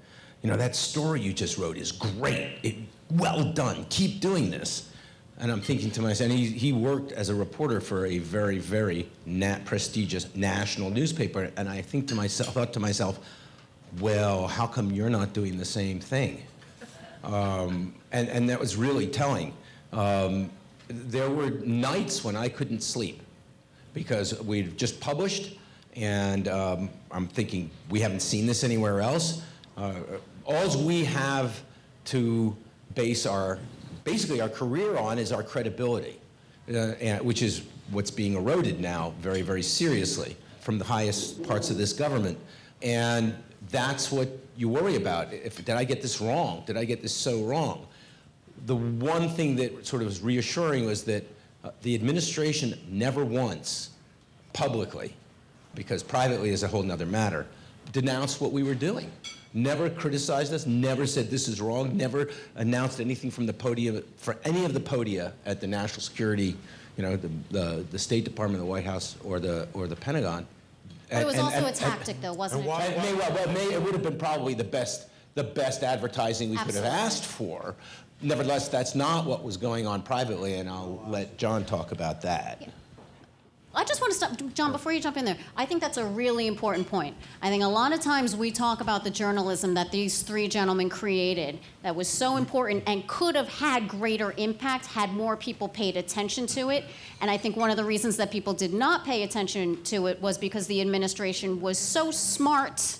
"You 0.42 0.50
know 0.50 0.56
that 0.56 0.74
story 0.74 1.20
you 1.20 1.32
just 1.32 1.56
wrote 1.56 1.76
is 1.76 1.92
great. 1.92 2.58
It, 2.64 2.74
well 3.12 3.52
done. 3.52 3.86
Keep 3.90 4.18
doing 4.20 4.50
this." 4.50 4.90
And 5.38 5.50
I'm 5.50 5.60
thinking 5.60 5.90
to 5.92 6.02
myself, 6.02 6.30
and 6.30 6.38
he, 6.38 6.46
he 6.46 6.72
worked 6.72 7.10
as 7.12 7.28
a 7.28 7.34
reporter 7.34 7.80
for 7.80 8.06
a 8.06 8.18
very 8.18 8.58
very 8.58 9.08
prestigious 9.64 10.34
national 10.36 10.90
newspaper, 10.90 11.50
and 11.56 11.68
I 11.68 11.82
think 11.82 12.06
to 12.08 12.14
myself 12.14 12.54
thought 12.54 12.72
to 12.74 12.80
myself, 12.80 13.18
"Well, 14.00 14.46
how 14.46 14.66
come 14.66 14.92
you're 14.92 15.10
not 15.10 15.32
doing 15.32 15.58
the 15.58 15.64
same 15.64 15.98
thing?" 15.98 16.42
Um, 17.24 17.94
and, 18.12 18.28
and 18.28 18.48
that 18.48 18.60
was 18.60 18.76
really 18.76 19.06
telling. 19.06 19.52
Um, 19.92 20.50
there 20.88 21.30
were 21.30 21.50
nights 21.50 22.22
when 22.22 22.36
I 22.36 22.48
couldn't 22.48 22.82
sleep 22.82 23.22
because 23.94 24.40
we'd 24.42 24.76
just 24.76 25.00
published, 25.00 25.56
and 25.96 26.48
um, 26.48 26.90
I'm 27.10 27.28
thinking, 27.28 27.70
we 27.90 28.00
haven't 28.00 28.20
seen 28.20 28.46
this 28.46 28.64
anywhere 28.64 29.00
else. 29.00 29.42
Uh, 29.76 29.94
all 30.44 30.84
we 30.84 31.04
have 31.04 31.62
to 32.06 32.56
base 32.94 33.24
our, 33.24 33.58
basically 34.04 34.40
our 34.40 34.48
career 34.48 34.96
on 34.96 35.18
is 35.18 35.32
our 35.32 35.42
credibility, 35.42 36.20
uh, 36.68 36.92
and, 37.00 37.24
which 37.24 37.42
is 37.42 37.62
what's 37.90 38.10
being 38.10 38.34
eroded 38.34 38.80
now 38.80 39.12
very, 39.20 39.42
very 39.42 39.62
seriously 39.62 40.36
from 40.60 40.78
the 40.78 40.84
highest 40.84 41.42
parts 41.42 41.70
of 41.70 41.76
this 41.76 41.92
government. 41.92 42.38
And 42.82 43.34
that's 43.70 44.12
what 44.12 44.28
you 44.56 44.68
worry 44.68 44.96
about. 44.96 45.32
If, 45.32 45.56
did 45.64 45.70
I 45.70 45.84
get 45.84 46.00
this 46.00 46.20
wrong? 46.20 46.62
Did 46.66 46.76
I 46.76 46.84
get 46.84 47.02
this 47.02 47.14
so 47.14 47.42
wrong? 47.42 47.86
The 48.66 48.76
one 48.76 49.28
thing 49.28 49.56
that 49.56 49.86
sort 49.86 50.02
of 50.02 50.06
was 50.06 50.20
reassuring 50.20 50.86
was 50.86 51.04
that 51.04 51.24
uh, 51.64 51.70
the 51.82 51.94
administration 51.94 52.78
never 52.88 53.24
once 53.24 53.90
publicly, 54.52 55.14
because 55.74 56.02
privately 56.02 56.50
is 56.50 56.62
a 56.62 56.68
whole 56.68 56.90
other 56.90 57.06
matter, 57.06 57.46
denounced 57.92 58.40
what 58.40 58.52
we 58.52 58.62
were 58.62 58.74
doing. 58.74 59.10
Never 59.52 59.88
criticized 59.88 60.52
us, 60.52 60.66
never 60.66 61.06
said 61.06 61.30
this 61.30 61.46
is 61.46 61.60
wrong, 61.60 61.96
never 61.96 62.28
announced 62.56 63.00
anything 63.00 63.30
from 63.30 63.46
the 63.46 63.52
podium, 63.52 64.02
for 64.16 64.36
any 64.44 64.64
of 64.64 64.74
the 64.74 64.80
podia 64.80 65.32
at 65.46 65.60
the 65.60 65.66
national 65.68 66.00
security, 66.00 66.56
you 66.96 67.02
know, 67.04 67.16
the, 67.16 67.30
the, 67.50 67.86
the 67.92 67.98
State 67.98 68.24
Department, 68.24 68.60
the 68.60 68.66
White 68.66 68.84
House, 68.84 69.14
or 69.22 69.38
the, 69.38 69.68
or 69.72 69.86
the 69.86 69.94
Pentagon. 69.94 70.44
But 71.08 71.22
it 71.22 71.26
was 71.26 71.34
And- 71.34 71.42
also 71.44 71.56
and- 71.58 71.64
a 71.66 71.68
and- 71.68 71.76
tactic, 71.76 72.20
though, 72.20 72.32
wasn't 72.32 72.64
it? 72.64 72.68
it 72.68 72.98
may, 72.98 73.14
well, 73.14 73.32
well, 73.32 73.48
may, 73.52 73.72
it 73.74 73.80
would 73.80 73.92
have 73.92 74.02
been 74.02 74.18
probably 74.18 74.54
the 74.54 74.64
best, 74.64 75.08
the 75.36 75.44
best 75.44 75.84
advertising 75.84 76.50
we 76.50 76.56
could 76.56 76.74
have 76.74 76.84
asked 76.84 77.24
for. 77.24 77.76
Nevertheless, 78.22 78.68
that's 78.68 78.94
not 78.96 79.24
what 79.26 79.44
was 79.44 79.56
going 79.56 79.86
on 79.86 80.02
privately, 80.02 80.54
and 80.54 80.68
I'll 80.68 81.04
let 81.06 81.36
John 81.36 81.64
talk 81.64 81.92
about 81.92 82.22
that. 82.22 82.68
I 83.76 83.82
just 83.82 84.00
want 84.00 84.12
to 84.12 84.16
stop, 84.16 84.54
John, 84.54 84.70
before 84.70 84.92
you 84.92 85.00
jump 85.00 85.16
in 85.16 85.24
there. 85.24 85.36
I 85.56 85.66
think 85.66 85.80
that's 85.80 85.96
a 85.96 86.04
really 86.04 86.46
important 86.46 86.88
point. 86.88 87.16
I 87.42 87.48
think 87.48 87.64
a 87.64 87.68
lot 87.68 87.92
of 87.92 88.00
times 88.00 88.36
we 88.36 88.52
talk 88.52 88.80
about 88.80 89.02
the 89.02 89.10
journalism 89.10 89.74
that 89.74 89.90
these 89.90 90.22
three 90.22 90.46
gentlemen 90.46 90.88
created 90.88 91.58
that 91.82 91.96
was 91.96 92.06
so 92.06 92.36
important 92.36 92.84
and 92.86 93.06
could 93.08 93.34
have 93.34 93.48
had 93.48 93.88
greater 93.88 94.32
impact 94.36 94.86
had 94.86 95.12
more 95.12 95.36
people 95.36 95.68
paid 95.68 95.96
attention 95.96 96.46
to 96.48 96.70
it. 96.70 96.84
And 97.20 97.30
I 97.30 97.36
think 97.36 97.56
one 97.56 97.70
of 97.70 97.76
the 97.76 97.84
reasons 97.84 98.16
that 98.18 98.30
people 98.30 98.54
did 98.54 98.72
not 98.72 99.04
pay 99.04 99.24
attention 99.24 99.82
to 99.84 100.06
it 100.06 100.20
was 100.22 100.38
because 100.38 100.68
the 100.68 100.80
administration 100.80 101.60
was 101.60 101.76
so 101.76 102.12
smart 102.12 102.98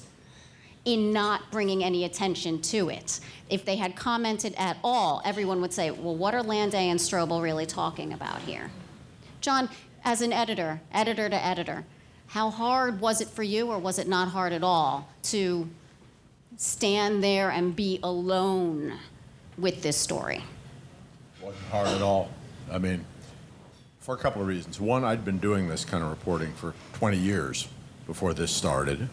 in 0.85 1.13
not 1.13 1.51
bringing 1.51 1.85
any 1.85 2.05
attention 2.05 2.61
to 2.61 2.91
it. 2.91 3.21
If 3.49 3.65
they 3.65 3.77
had 3.77 3.95
commented 3.95 4.55
at 4.59 4.77
all, 4.83 5.23
everyone 5.25 5.61
would 5.61 5.73
say, 5.73 5.91
well, 5.91 6.17
what 6.17 6.35
are 6.35 6.43
Landay 6.43 6.91
and 6.91 6.99
Strobel 6.99 7.43
really 7.43 7.65
talking 7.65 8.13
about 8.13 8.41
here? 8.41 8.71
John, 9.41 9.69
as 10.05 10.21
an 10.21 10.33
editor, 10.33 10.81
editor 10.93 11.29
to 11.29 11.45
editor, 11.45 11.85
how 12.29 12.51
hard 12.51 13.01
was 13.01 13.21
it 13.21 13.29
for 13.29 13.43
you, 13.43 13.71
or 13.71 13.79
was 13.79 13.99
it 13.99 14.07
not 14.07 14.29
hard 14.29 14.53
at 14.53 14.63
all, 14.63 15.09
to 15.23 15.69
stand 16.57 17.23
there 17.25 17.51
and 17.51 17.75
be 17.75 17.99
alone 18.03 18.99
with 19.59 19.83
this 19.83 19.97
story? 19.97 20.43
Wasn't 21.41 21.65
hard 21.67 21.89
at 21.89 22.03
all. 22.03 22.31
I 22.71 22.79
mean, 22.79 23.05
for 24.01 24.15
a 24.15 24.19
couple 24.19 24.43
of 24.43 24.49
reasons. 24.49 24.81
One, 24.81 25.05
I'd 25.05 25.25
been 25.25 25.39
doing 25.39 25.69
this 25.69 25.85
kind 25.85 26.05
of 26.05 26.11
reporting 26.11 26.53
for 26.53 26.75
20 26.95 27.17
years 27.17 27.69
before 28.07 28.35
this 28.35 28.51
started. 28.51 29.09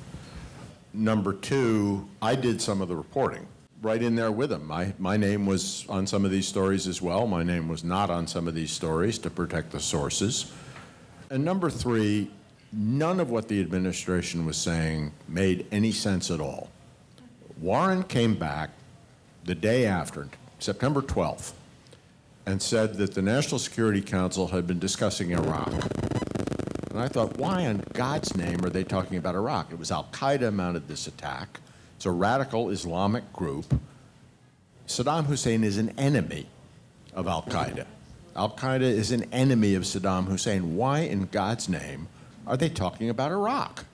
Number 0.94 1.34
two, 1.34 2.10
I 2.22 2.36
did 2.36 2.62
some 2.62 2.82
of 2.82 2.90
the 2.90 2.96
reporting 2.96 3.48
right 3.82 4.02
in 4.02 4.16
there 4.16 4.32
with 4.32 4.50
them. 4.50 4.68
My, 4.68 4.94
my 5.00 5.18
name 5.18 5.46
was 5.46 5.86
on 5.90 6.06
some 6.06 6.26
of 6.26 6.32
these 6.32 6.48
stories 6.48 6.88
as 6.88 7.02
well. 7.02 7.26
My 7.26 7.44
name 7.44 7.68
was 7.68 7.84
not 7.84 8.10
on 8.10 8.28
some 8.28 8.48
of 8.48 8.54
these 8.54 8.72
stories 8.72 9.18
to 9.20 9.30
protect 9.30 9.72
the 9.72 9.80
sources. 9.80 10.52
And 11.32 11.46
number 11.46 11.70
three, 11.70 12.30
none 12.74 13.22
of 13.22 13.30
what 13.30 13.48
the 13.48 13.62
administration 13.62 14.46
was 14.46 14.58
saying 14.58 15.14
made 15.30 15.66
any 15.72 15.94
sense 15.94 16.30
at 16.30 16.42
all. 16.42 16.70
Warren 17.62 18.04
came 18.04 18.36
back 18.36 18.72
the 19.46 19.56
day 19.56 19.86
after, 19.86 20.28
September 20.60 21.02
12th, 21.02 21.54
and 22.46 22.62
said 22.62 22.96
that 22.96 23.14
the 23.14 23.22
National 23.22 23.60
Security 23.60 24.02
Council 24.02 24.48
had 24.48 24.68
been 24.68 24.78
discussing 24.78 25.32
Iraq. 25.32 25.72
And 26.90 27.00
I 27.00 27.08
thought, 27.08 27.38
why 27.38 27.62
in 27.62 27.82
God's 27.94 28.36
name 28.36 28.66
are 28.66 28.70
they 28.70 28.84
talking 28.84 29.18
about 29.18 29.36
Iraq? 29.36 29.72
It 29.72 29.80
was 29.80 29.90
Al 29.90 30.10
Qaeda 30.12 30.54
mounted 30.54 30.90
this 30.90 31.08
attack. 31.08 31.62
It's 31.96 32.06
a 32.06 32.12
radical 32.12 32.72
Islamic 32.72 33.32
group. 33.32 33.80
Saddam 34.86 35.28
Hussein 35.28 35.64
is 35.64 35.78
an 35.78 35.98
enemy 35.98 36.48
of 37.14 37.28
Al 37.28 37.44
Qaeda. 37.44 37.86
Al 38.36 38.52
Qaeda 38.52 38.82
is 38.82 39.12
an 39.12 39.26
enemy 39.32 39.76
of 39.76 39.84
Saddam 39.84 40.26
Hussein. 40.28 40.76
Why 40.76 41.00
in 41.00 41.26
God's 41.26 41.68
name 41.68 42.08
are 42.48 42.58
they 42.58 42.70
talking 42.70 43.10
about 43.10 43.32
Iraq? 43.32 43.86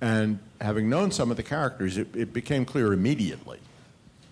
And 0.00 0.38
having 0.60 0.88
known 0.88 1.10
some 1.10 1.30
of 1.30 1.36
the 1.36 1.42
characters, 1.42 1.96
it, 1.96 2.14
it 2.14 2.32
became 2.32 2.64
clear 2.64 2.92
immediately 2.92 3.58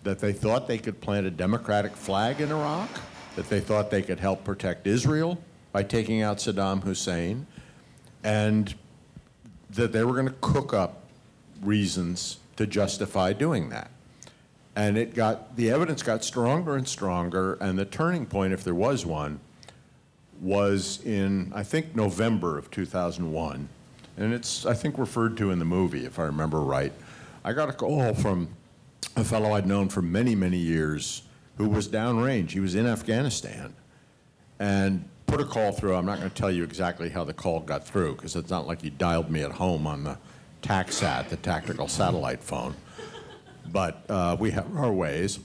that 0.05 0.19
they 0.21 0.33
thought 0.33 0.69
they 0.69 0.79
could 0.79 1.01
plant 1.01 1.27
a 1.27 1.31
democratic 1.31 1.97
flag 1.97 2.41
in 2.41 2.51
Iraq, 2.51 2.89
that 3.37 3.49
they 3.49 3.61
thought 3.61 3.91
they 3.91 4.03
could 4.03 4.21
help 4.21 4.45
protect 4.45 4.87
Israel 4.87 5.39
by 5.73 5.83
taking 5.83 6.23
out 6.23 6.39
Saddam 6.39 6.83
Hussein, 6.83 7.47
and 8.25 8.75
that 9.71 9.93
they 9.93 10.05
were 10.05 10.15
going 10.15 10.29
to 10.29 10.35
cook 10.41 10.73
up 10.73 11.05
reasons 11.63 12.39
to 12.57 12.67
justify 12.67 13.33
doing 13.33 13.69
that. 13.71 13.91
And 14.79 14.97
it 14.97 15.13
got 15.13 15.57
the 15.57 15.73
evidence 15.73 16.05
got 16.05 16.23
stronger 16.23 16.77
and 16.77 16.87
stronger, 16.87 17.55
and 17.55 17.77
the 17.77 17.85
turning 17.85 18.27
point, 18.27 18.53
if 18.53 18.63
there 18.63 18.77
was 18.77 19.05
one, 19.05 19.41
was 20.41 21.05
in 21.05 21.53
I 21.53 21.65
think 21.65 21.97
November 21.97 22.57
of 22.57 22.71
2001, 22.71 23.69
and 24.17 24.33
it's 24.33 24.65
I 24.65 24.75
think 24.75 24.97
referred 24.97 25.37
to 25.39 25.51
in 25.51 25.59
the 25.59 25.65
movie 25.65 26.07
if 26.07 26.21
I 26.21 26.27
remember 26.27 26.61
right. 26.61 26.93
I 27.45 27.55
got 27.55 27.69
a 27.69 27.73
call 27.73 28.15
from 28.15 28.51
a 29.17 29.25
fellow 29.25 29.53
I'd 29.53 29.67
known 29.67 29.89
for 29.89 30.01
many 30.01 30.37
many 30.37 30.59
years 30.59 31.23
who 31.57 31.69
was 31.69 31.89
downrange. 31.89 32.51
He 32.51 32.61
was 32.61 32.77
in 32.77 32.87
Afghanistan, 32.87 33.75
and 34.61 35.09
put 35.27 35.41
a 35.41 35.45
call 35.45 35.73
through. 35.73 35.97
I'm 35.97 36.07
not 36.07 36.19
going 36.19 36.31
to 36.31 36.37
tell 36.37 36.53
you 36.53 36.63
exactly 36.63 37.09
how 37.09 37.25
the 37.25 37.35
call 37.35 37.59
got 37.59 37.85
through 37.85 38.15
because 38.15 38.37
it's 38.37 38.51
not 38.51 38.69
like 38.69 38.83
he 38.83 38.91
dialed 38.91 39.29
me 39.29 39.43
at 39.43 39.51
home 39.51 39.89
on 39.89 40.05
the 40.05 40.19
TACSAT, 40.63 41.31
the 41.31 41.37
tactical 41.37 41.89
satellite 41.89 42.45
phone 42.45 42.77
but 43.73 44.05
uh, 44.09 44.37
we 44.39 44.51
have 44.53 44.77
our 44.77 44.93
ways. 44.93 45.39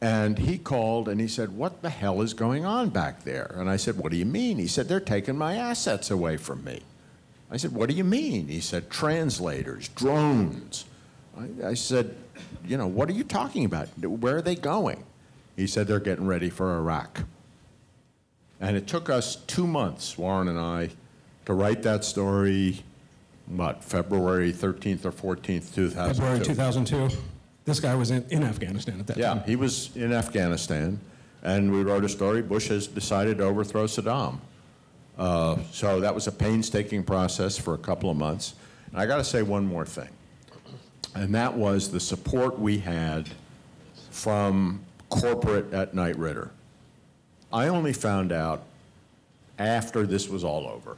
And 0.00 0.38
he 0.38 0.58
called 0.58 1.08
and 1.08 1.20
he 1.20 1.26
said, 1.26 1.56
What 1.56 1.82
the 1.82 1.90
hell 1.90 2.22
is 2.22 2.32
going 2.32 2.64
on 2.64 2.90
back 2.90 3.24
there? 3.24 3.52
And 3.56 3.68
I 3.68 3.76
said, 3.76 3.96
What 3.96 4.12
do 4.12 4.16
you 4.16 4.26
mean? 4.26 4.58
He 4.58 4.68
said, 4.68 4.88
They're 4.88 5.00
taking 5.00 5.36
my 5.36 5.56
assets 5.56 6.10
away 6.10 6.36
from 6.36 6.62
me. 6.62 6.82
I 7.50 7.56
said, 7.56 7.72
What 7.72 7.88
do 7.88 7.96
you 7.96 8.04
mean? 8.04 8.46
He 8.46 8.60
said, 8.60 8.90
Translators, 8.90 9.88
drones. 9.88 10.84
I, 11.36 11.68
I 11.68 11.74
said, 11.74 12.14
You 12.64 12.76
know, 12.76 12.86
what 12.86 13.08
are 13.08 13.12
you 13.12 13.24
talking 13.24 13.64
about? 13.64 13.88
Where 13.98 14.36
are 14.36 14.42
they 14.42 14.54
going? 14.54 15.02
He 15.56 15.66
said, 15.66 15.88
They're 15.88 15.98
getting 15.98 16.26
ready 16.26 16.50
for 16.50 16.76
Iraq. 16.76 17.22
And 18.60 18.76
it 18.76 18.86
took 18.86 19.10
us 19.10 19.36
two 19.36 19.66
months, 19.66 20.16
Warren 20.16 20.48
and 20.48 20.58
I, 20.58 20.90
to 21.46 21.54
write 21.54 21.82
that 21.82 22.04
story, 22.04 22.84
what, 23.46 23.82
February 23.82 24.52
13th 24.52 25.04
or 25.04 25.12
14th, 25.12 25.74
2002. 25.74 25.90
February 25.90 26.44
2002. 26.44 27.16
This 27.68 27.80
guy 27.80 27.94
was 27.94 28.10
in, 28.10 28.24
in 28.30 28.44
Afghanistan 28.44 28.98
at 28.98 29.06
that 29.08 29.18
Yeah, 29.18 29.28
time. 29.28 29.36
Yeah, 29.40 29.44
he 29.46 29.54
was 29.56 29.94
in 29.94 30.10
Afghanistan, 30.10 30.98
and 31.42 31.70
we 31.70 31.82
wrote 31.82 32.02
a 32.02 32.08
story. 32.08 32.40
Bush 32.40 32.68
has 32.68 32.86
decided 32.86 33.36
to 33.38 33.44
overthrow 33.44 33.84
Saddam. 33.84 34.38
Uh, 35.18 35.58
so 35.70 36.00
that 36.00 36.14
was 36.14 36.26
a 36.26 36.32
painstaking 36.32 37.04
process 37.04 37.58
for 37.58 37.74
a 37.74 37.78
couple 37.78 38.08
of 38.08 38.16
months. 38.16 38.54
And 38.90 38.98
I 38.98 39.04
got 39.04 39.18
to 39.18 39.24
say 39.24 39.42
one 39.42 39.66
more 39.66 39.84
thing, 39.84 40.08
and 41.14 41.34
that 41.34 41.52
was 41.52 41.90
the 41.90 42.00
support 42.00 42.58
we 42.58 42.78
had 42.78 43.28
from 44.10 44.80
corporate 45.10 45.70
at 45.74 45.92
Knight 45.92 46.16
Ridder. 46.16 46.50
I 47.52 47.68
only 47.68 47.92
found 47.92 48.32
out 48.32 48.62
after 49.58 50.06
this 50.06 50.26
was 50.26 50.42
all 50.42 50.66
over 50.66 50.96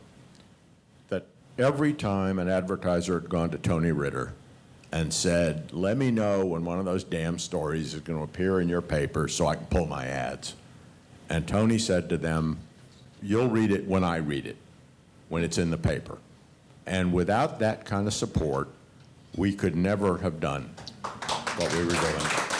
that 1.09 1.27
every 1.59 1.93
time 1.95 2.39
an 2.39 2.49
advertiser 2.49 3.19
had 3.19 3.29
gone 3.29 3.51
to 3.51 3.59
Tony 3.59 3.91
Ridder 3.91 4.35
and 4.93 5.13
said, 5.13 5.73
Let 5.73 5.97
me 5.97 6.11
know 6.11 6.45
when 6.45 6.65
one 6.65 6.79
of 6.79 6.85
those 6.85 7.05
damn 7.05 7.39
stories 7.39 7.95
is 7.95 8.01
going 8.01 8.19
to 8.19 8.25
appear 8.25 8.61
in 8.61 8.69
your 8.69 8.83
paper 8.83 9.29
so 9.29 9.47
I 9.47 9.57
can 9.57 9.67
pull 9.67 9.87
my 9.87 10.07
ads. 10.07 10.55
And 11.29 11.47
Tony 11.47 11.79
said 11.79 12.09
to 12.09 12.17
them, 12.17 12.59
You'll 13.23 13.49
read 13.49 13.71
it 13.71 13.87
when 13.87 14.03
I 14.03 14.17
read 14.17 14.47
it, 14.47 14.57
when 15.29 15.45
it's 15.45 15.59
in 15.59 15.71
the 15.71 15.79
paper. 15.79 16.19
And 16.87 17.13
without 17.13 17.59
that 17.61 17.85
kind 17.85 18.07
of 18.07 18.15
support, 18.15 18.69
we 19.37 19.53
could 19.53 19.77
never 19.77 20.19
have 20.19 20.41
done 20.41 20.71
what 21.57 21.73
we 21.75 21.85
were 21.85 21.93
doing. 21.93 22.51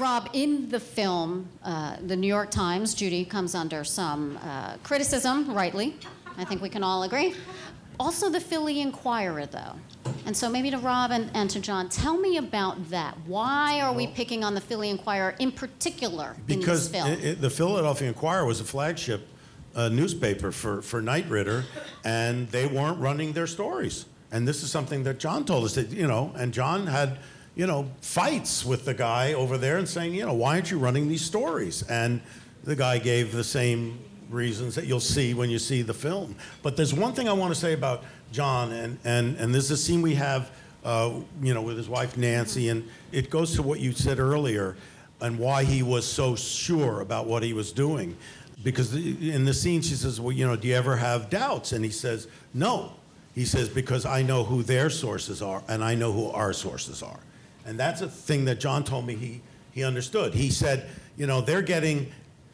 Rob, 0.00 0.30
in 0.32 0.70
the 0.70 0.80
film, 0.80 1.46
uh, 1.62 1.96
the 2.06 2.16
New 2.16 2.26
York 2.26 2.50
Times, 2.50 2.94
Judy 2.94 3.24
comes 3.24 3.54
under 3.54 3.84
some 3.84 4.38
uh, 4.42 4.78
criticism, 4.82 5.52
rightly. 5.54 5.94
I 6.38 6.44
think 6.44 6.62
we 6.62 6.70
can 6.70 6.82
all 6.82 7.02
agree. 7.02 7.34
Also, 8.00 8.30
the 8.30 8.40
Philly 8.40 8.80
Inquirer, 8.80 9.44
though. 9.44 9.74
And 10.24 10.34
so, 10.34 10.48
maybe 10.48 10.70
to 10.70 10.78
Rob 10.78 11.10
and, 11.10 11.30
and 11.34 11.50
to 11.50 11.60
John, 11.60 11.90
tell 11.90 12.16
me 12.16 12.38
about 12.38 12.88
that. 12.88 13.14
Why 13.26 13.82
are 13.82 13.92
we 13.92 14.06
picking 14.06 14.42
on 14.42 14.54
the 14.54 14.60
Philly 14.60 14.88
Inquirer 14.88 15.34
in 15.38 15.52
particular 15.52 16.34
in 16.34 16.46
this 16.46 16.56
Because 16.56 16.88
film? 16.88 17.08
it- 17.10 17.22
it- 17.22 17.40
the 17.42 17.50
Philadelphia 17.50 18.08
Inquirer 18.08 18.46
was 18.46 18.58
a 18.58 18.64
flagship 18.64 19.28
uh, 19.76 19.90
newspaper 19.90 20.50
for, 20.50 20.80
for 20.80 21.02
Knight 21.02 21.28
Ridder, 21.28 21.64
and 22.02 22.48
they 22.48 22.66
weren't 22.66 22.98
running 22.98 23.34
their 23.34 23.46
stories. 23.46 24.06
And 24.32 24.48
this 24.48 24.62
is 24.62 24.70
something 24.70 25.02
that 25.04 25.18
John 25.20 25.44
told 25.44 25.64
us 25.64 25.74
that, 25.74 25.90
you 25.90 26.06
know, 26.06 26.32
and 26.36 26.54
John 26.54 26.86
had, 26.86 27.18
you 27.54 27.66
know, 27.66 27.90
fights 28.00 28.64
with 28.64 28.86
the 28.86 28.94
guy 28.94 29.34
over 29.34 29.58
there 29.58 29.76
and 29.76 29.86
saying, 29.86 30.14
you 30.14 30.24
know, 30.24 30.32
why 30.32 30.54
aren't 30.54 30.70
you 30.70 30.78
running 30.78 31.06
these 31.06 31.22
stories? 31.22 31.82
And 31.82 32.22
the 32.64 32.74
guy 32.76 32.98
gave 32.98 33.32
the 33.32 33.44
same 33.44 33.98
reasons 34.30 34.74
that 34.74 34.86
you'll 34.86 35.00
see 35.00 35.34
when 35.34 35.50
you 35.50 35.58
see 35.58 35.82
the 35.82 35.94
film. 35.94 36.36
But 36.62 36.76
there's 36.76 36.94
one 36.94 37.12
thing 37.12 37.28
I 37.28 37.32
want 37.32 37.54
to 37.54 37.60
say 37.60 37.72
about 37.72 38.04
John, 38.32 38.72
and, 38.72 38.98
and, 39.04 39.36
and 39.36 39.54
this 39.54 39.64
is 39.64 39.70
a 39.72 39.76
scene 39.76 40.02
we 40.02 40.14
have, 40.14 40.50
uh, 40.84 41.12
you 41.42 41.54
know, 41.54 41.62
with 41.62 41.76
his 41.76 41.88
wife 41.88 42.16
Nancy, 42.16 42.68
and 42.68 42.88
it 43.12 43.30
goes 43.30 43.54
to 43.56 43.62
what 43.62 43.80
you 43.80 43.92
said 43.92 44.18
earlier 44.18 44.76
and 45.20 45.38
why 45.38 45.64
he 45.64 45.82
was 45.82 46.06
so 46.06 46.34
sure 46.36 47.00
about 47.00 47.26
what 47.26 47.42
he 47.42 47.52
was 47.52 47.72
doing. 47.72 48.16
because 48.62 48.94
in 48.94 49.44
the 49.44 49.54
scene 49.54 49.82
she 49.82 49.94
says, 49.94 50.20
"Well, 50.20 50.32
you 50.32 50.46
know, 50.46 50.56
do 50.56 50.68
you 50.68 50.74
ever 50.74 50.96
have 50.96 51.30
doubts?" 51.30 51.72
And 51.72 51.84
he 51.84 51.90
says, 51.90 52.28
"No." 52.54 52.92
He 53.34 53.44
says 53.44 53.68
because 53.68 54.04
I 54.04 54.22
know 54.22 54.44
who 54.44 54.62
their 54.62 54.90
sources 54.90 55.40
are 55.40 55.62
and 55.68 55.84
I 55.84 55.94
know 55.94 56.12
who 56.12 56.30
our 56.30 56.52
sources 56.52 57.02
are. 57.02 57.20
And 57.64 57.78
that's 57.78 58.00
a 58.00 58.08
thing 58.08 58.44
that 58.46 58.58
John 58.60 58.82
told 58.84 59.06
me 59.06 59.14
he 59.14 59.40
he 59.72 59.84
understood. 59.84 60.34
He 60.34 60.50
said, 60.50 60.88
you 61.16 61.26
know, 61.26 61.40
they're 61.40 61.62
getting, 61.62 62.10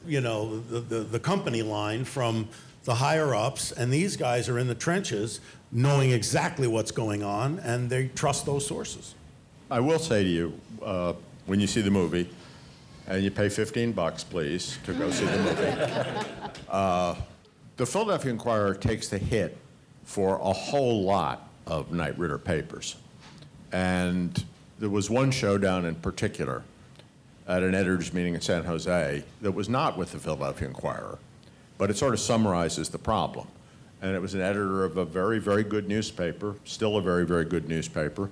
you 0.06 0.20
know, 0.20 0.60
the, 0.60 0.80
the, 0.80 1.00
the 1.00 1.20
company 1.20 1.62
line 1.62 2.04
from 2.04 2.48
the 2.84 2.94
higher 2.94 3.34
ups, 3.34 3.72
and 3.72 3.92
these 3.92 4.16
guys 4.16 4.48
are 4.48 4.58
in 4.58 4.68
the 4.68 4.74
trenches 4.74 5.40
knowing 5.72 6.12
exactly 6.12 6.68
what's 6.68 6.92
going 6.92 7.22
on, 7.22 7.58
and 7.60 7.90
they 7.90 8.08
trust 8.08 8.46
those 8.46 8.66
sources. 8.66 9.14
I 9.70 9.80
will 9.80 9.98
say 9.98 10.22
to 10.22 10.28
you, 10.28 10.60
uh, 10.82 11.14
when 11.46 11.58
you 11.58 11.66
see 11.66 11.80
the 11.80 11.90
movie, 11.90 12.28
and 13.08 13.22
you 13.22 13.30
pay 13.30 13.48
15 13.48 13.92
bucks, 13.92 14.24
please, 14.24 14.78
to 14.84 14.92
go 14.94 15.10
see 15.10 15.26
the 15.26 15.38
movie, 15.38 16.50
uh, 16.68 17.14
the 17.76 17.86
Philadelphia 17.86 18.30
Inquirer 18.30 18.74
takes 18.74 19.08
the 19.08 19.18
hit 19.18 19.56
for 20.04 20.36
a 20.36 20.52
whole 20.52 21.02
lot 21.02 21.48
of 21.66 21.92
Knight 21.92 22.16
Ridder 22.18 22.38
papers. 22.38 22.96
And 23.72 24.44
there 24.78 24.88
was 24.88 25.10
one 25.10 25.30
showdown 25.30 25.84
in 25.84 25.96
particular 25.96 26.62
at 27.46 27.62
an 27.62 27.74
editors' 27.74 28.12
meeting 28.12 28.34
in 28.34 28.40
San 28.40 28.64
Jose 28.64 29.22
that 29.40 29.52
was 29.52 29.68
not 29.68 29.96
with 29.96 30.12
the 30.12 30.18
Philadelphia 30.18 30.68
Inquirer, 30.68 31.18
but 31.78 31.90
it 31.90 31.96
sort 31.96 32.14
of 32.14 32.20
summarizes 32.20 32.88
the 32.88 32.98
problem. 32.98 33.46
And 34.02 34.14
it 34.14 34.20
was 34.20 34.34
an 34.34 34.40
editor 34.40 34.84
of 34.84 34.96
a 34.96 35.04
very, 35.04 35.38
very 35.38 35.64
good 35.64 35.88
newspaper, 35.88 36.56
still 36.64 36.96
a 36.96 37.02
very, 37.02 37.24
very 37.24 37.44
good 37.44 37.68
newspaper. 37.68 38.30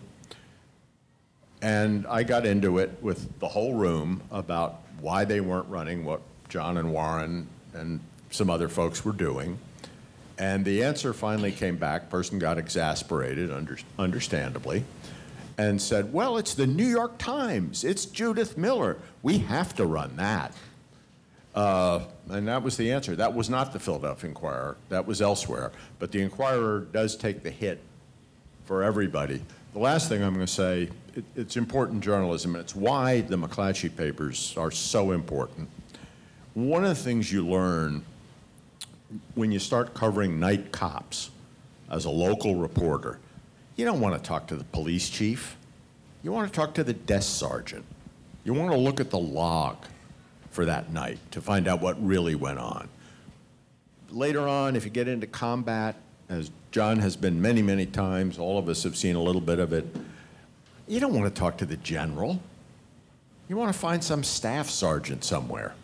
And 1.63 2.07
I 2.07 2.23
got 2.23 2.45
into 2.45 2.79
it 2.79 2.91
with 3.01 3.39
the 3.41 3.49
whole 3.49 3.75
room 3.75 4.23
about 4.31 4.83
why 5.01 5.25
they 5.25 5.41
weren't 5.41 5.69
running 5.69 6.05
what 6.05 6.21
John 6.49 6.77
and 6.77 6.93
Warren 6.93 7.49
and 7.73 8.01
some 8.31 8.51
other 8.51 8.69
folks 8.69 9.05
were 9.05 9.13
doing. 9.13 9.59
And 10.37 10.65
the 10.65 10.83
answer 10.83 11.13
finally 11.13 11.53
came 11.53 11.77
back. 11.77 12.11
Person 12.11 12.39
got 12.39 12.59
exasperated, 12.59 13.53
under, 13.53 13.79
understandably, 13.99 14.85
and 15.59 15.81
said, 15.81 16.13
Well, 16.13 16.37
it's 16.37 16.55
the 16.55 16.67
New 16.67 16.87
York 16.87 17.19
Times. 17.19 17.85
It's 17.85 18.05
Judith 18.07 18.57
Miller. 18.57 18.99
We 19.23 19.39
have 19.39 19.75
to 19.77 19.87
run 19.87 20.17
that. 20.17 20.55
Uh, 21.55 22.01
and 22.31 22.49
that 22.49 22.63
was 22.63 22.77
the 22.77 22.91
answer. 22.91 23.15
That 23.15 23.35
was 23.35 23.49
not 23.49 23.73
the 23.73 23.79
Philadelphia 23.79 24.29
Inquirer. 24.29 24.77
That 24.89 25.07
was 25.07 25.23
elsewhere. 25.23 25.71
But 25.99 26.11
the 26.11 26.21
Inquirer 26.21 26.81
does 26.93 27.17
take 27.17 27.43
the 27.43 27.51
hit 27.51 27.81
for 28.65 28.83
everybody. 28.83 29.41
The 29.73 29.79
last 29.79 30.09
thing 30.09 30.23
I'm 30.23 30.35
going 30.35 30.47
to 30.47 30.53
say, 30.53 30.89
it, 31.15 31.25
it's 31.37 31.57
important 31.57 32.03
journalism, 32.03 32.57
and 32.57 32.63
it's 32.63 32.75
why 32.75 33.21
the 33.21 33.37
McClatchy 33.37 33.95
papers 33.95 34.55
are 34.57 34.71
so 34.71 35.13
important. 35.13 35.69
One 36.55 36.83
of 36.85 36.91
the 36.91 37.03
things 37.03 37.33
you 37.33 37.47
learn 37.47 38.05
when 39.35 39.53
you 39.53 39.59
start 39.59 39.95
covering 39.95 40.41
night 40.41 40.73
cops 40.73 41.31
as 41.91 42.05
a 42.05 42.11
local 42.11 42.57
reporter, 42.57 43.19
you 43.77 43.85
don't 43.85 44.01
want 44.01 44.15
to 44.15 44.27
talk 44.27 44.47
to 44.49 44.57
the 44.57 44.65
police 44.65 45.09
chief. 45.09 45.57
You 46.23 46.33
want 46.33 46.51
to 46.51 46.55
talk 46.55 46.75
to 46.75 46.85
the 46.85 46.93
desk 46.93 47.39
sergeant. 47.39 47.85
You 48.45 48.55
want 48.55 48.73
to 48.73 48.79
look 48.79 49.01
at 49.01 49.11
the 49.11 49.19
log 49.19 49.77
for 50.51 50.65
that 50.65 50.93
night 50.93 51.19
to 51.33 51.41
find 51.41 51.67
out 51.67 51.81
what 51.81 52.03
really 52.05 52.35
went 52.35 52.59
on. 52.59 52.89
Later 54.11 54.47
on, 54.47 54.77
if 54.77 54.85
you 54.85 54.91
get 54.91 55.09
into 55.09 55.27
combat, 55.27 55.97
as 56.29 56.51
John 56.71 56.99
has 57.01 57.17
been 57.17 57.43
many, 57.43 57.63
many 57.63 57.87
times, 57.87 58.39
all 58.39 58.59
of 58.59 58.69
us 58.69 58.85
have 58.85 58.97
seen 58.97 59.17
a 59.17 59.23
little 59.23 59.41
bit 59.41 59.59
of 59.59 59.73
it, 59.73 59.85
you 60.87 61.01
don't 61.01 61.15
want 61.15 61.33
to 61.33 61.41
talk 61.41 61.59
to 61.59 61.67
the 61.67 61.77
general. 61.79 62.41
You 63.49 63.57
want 63.57 63.73
to 63.73 63.79
find 63.79 64.03
some 64.03 64.23
staff 64.23 64.71
sergeant 64.71 65.25
somewhere, 65.25 65.75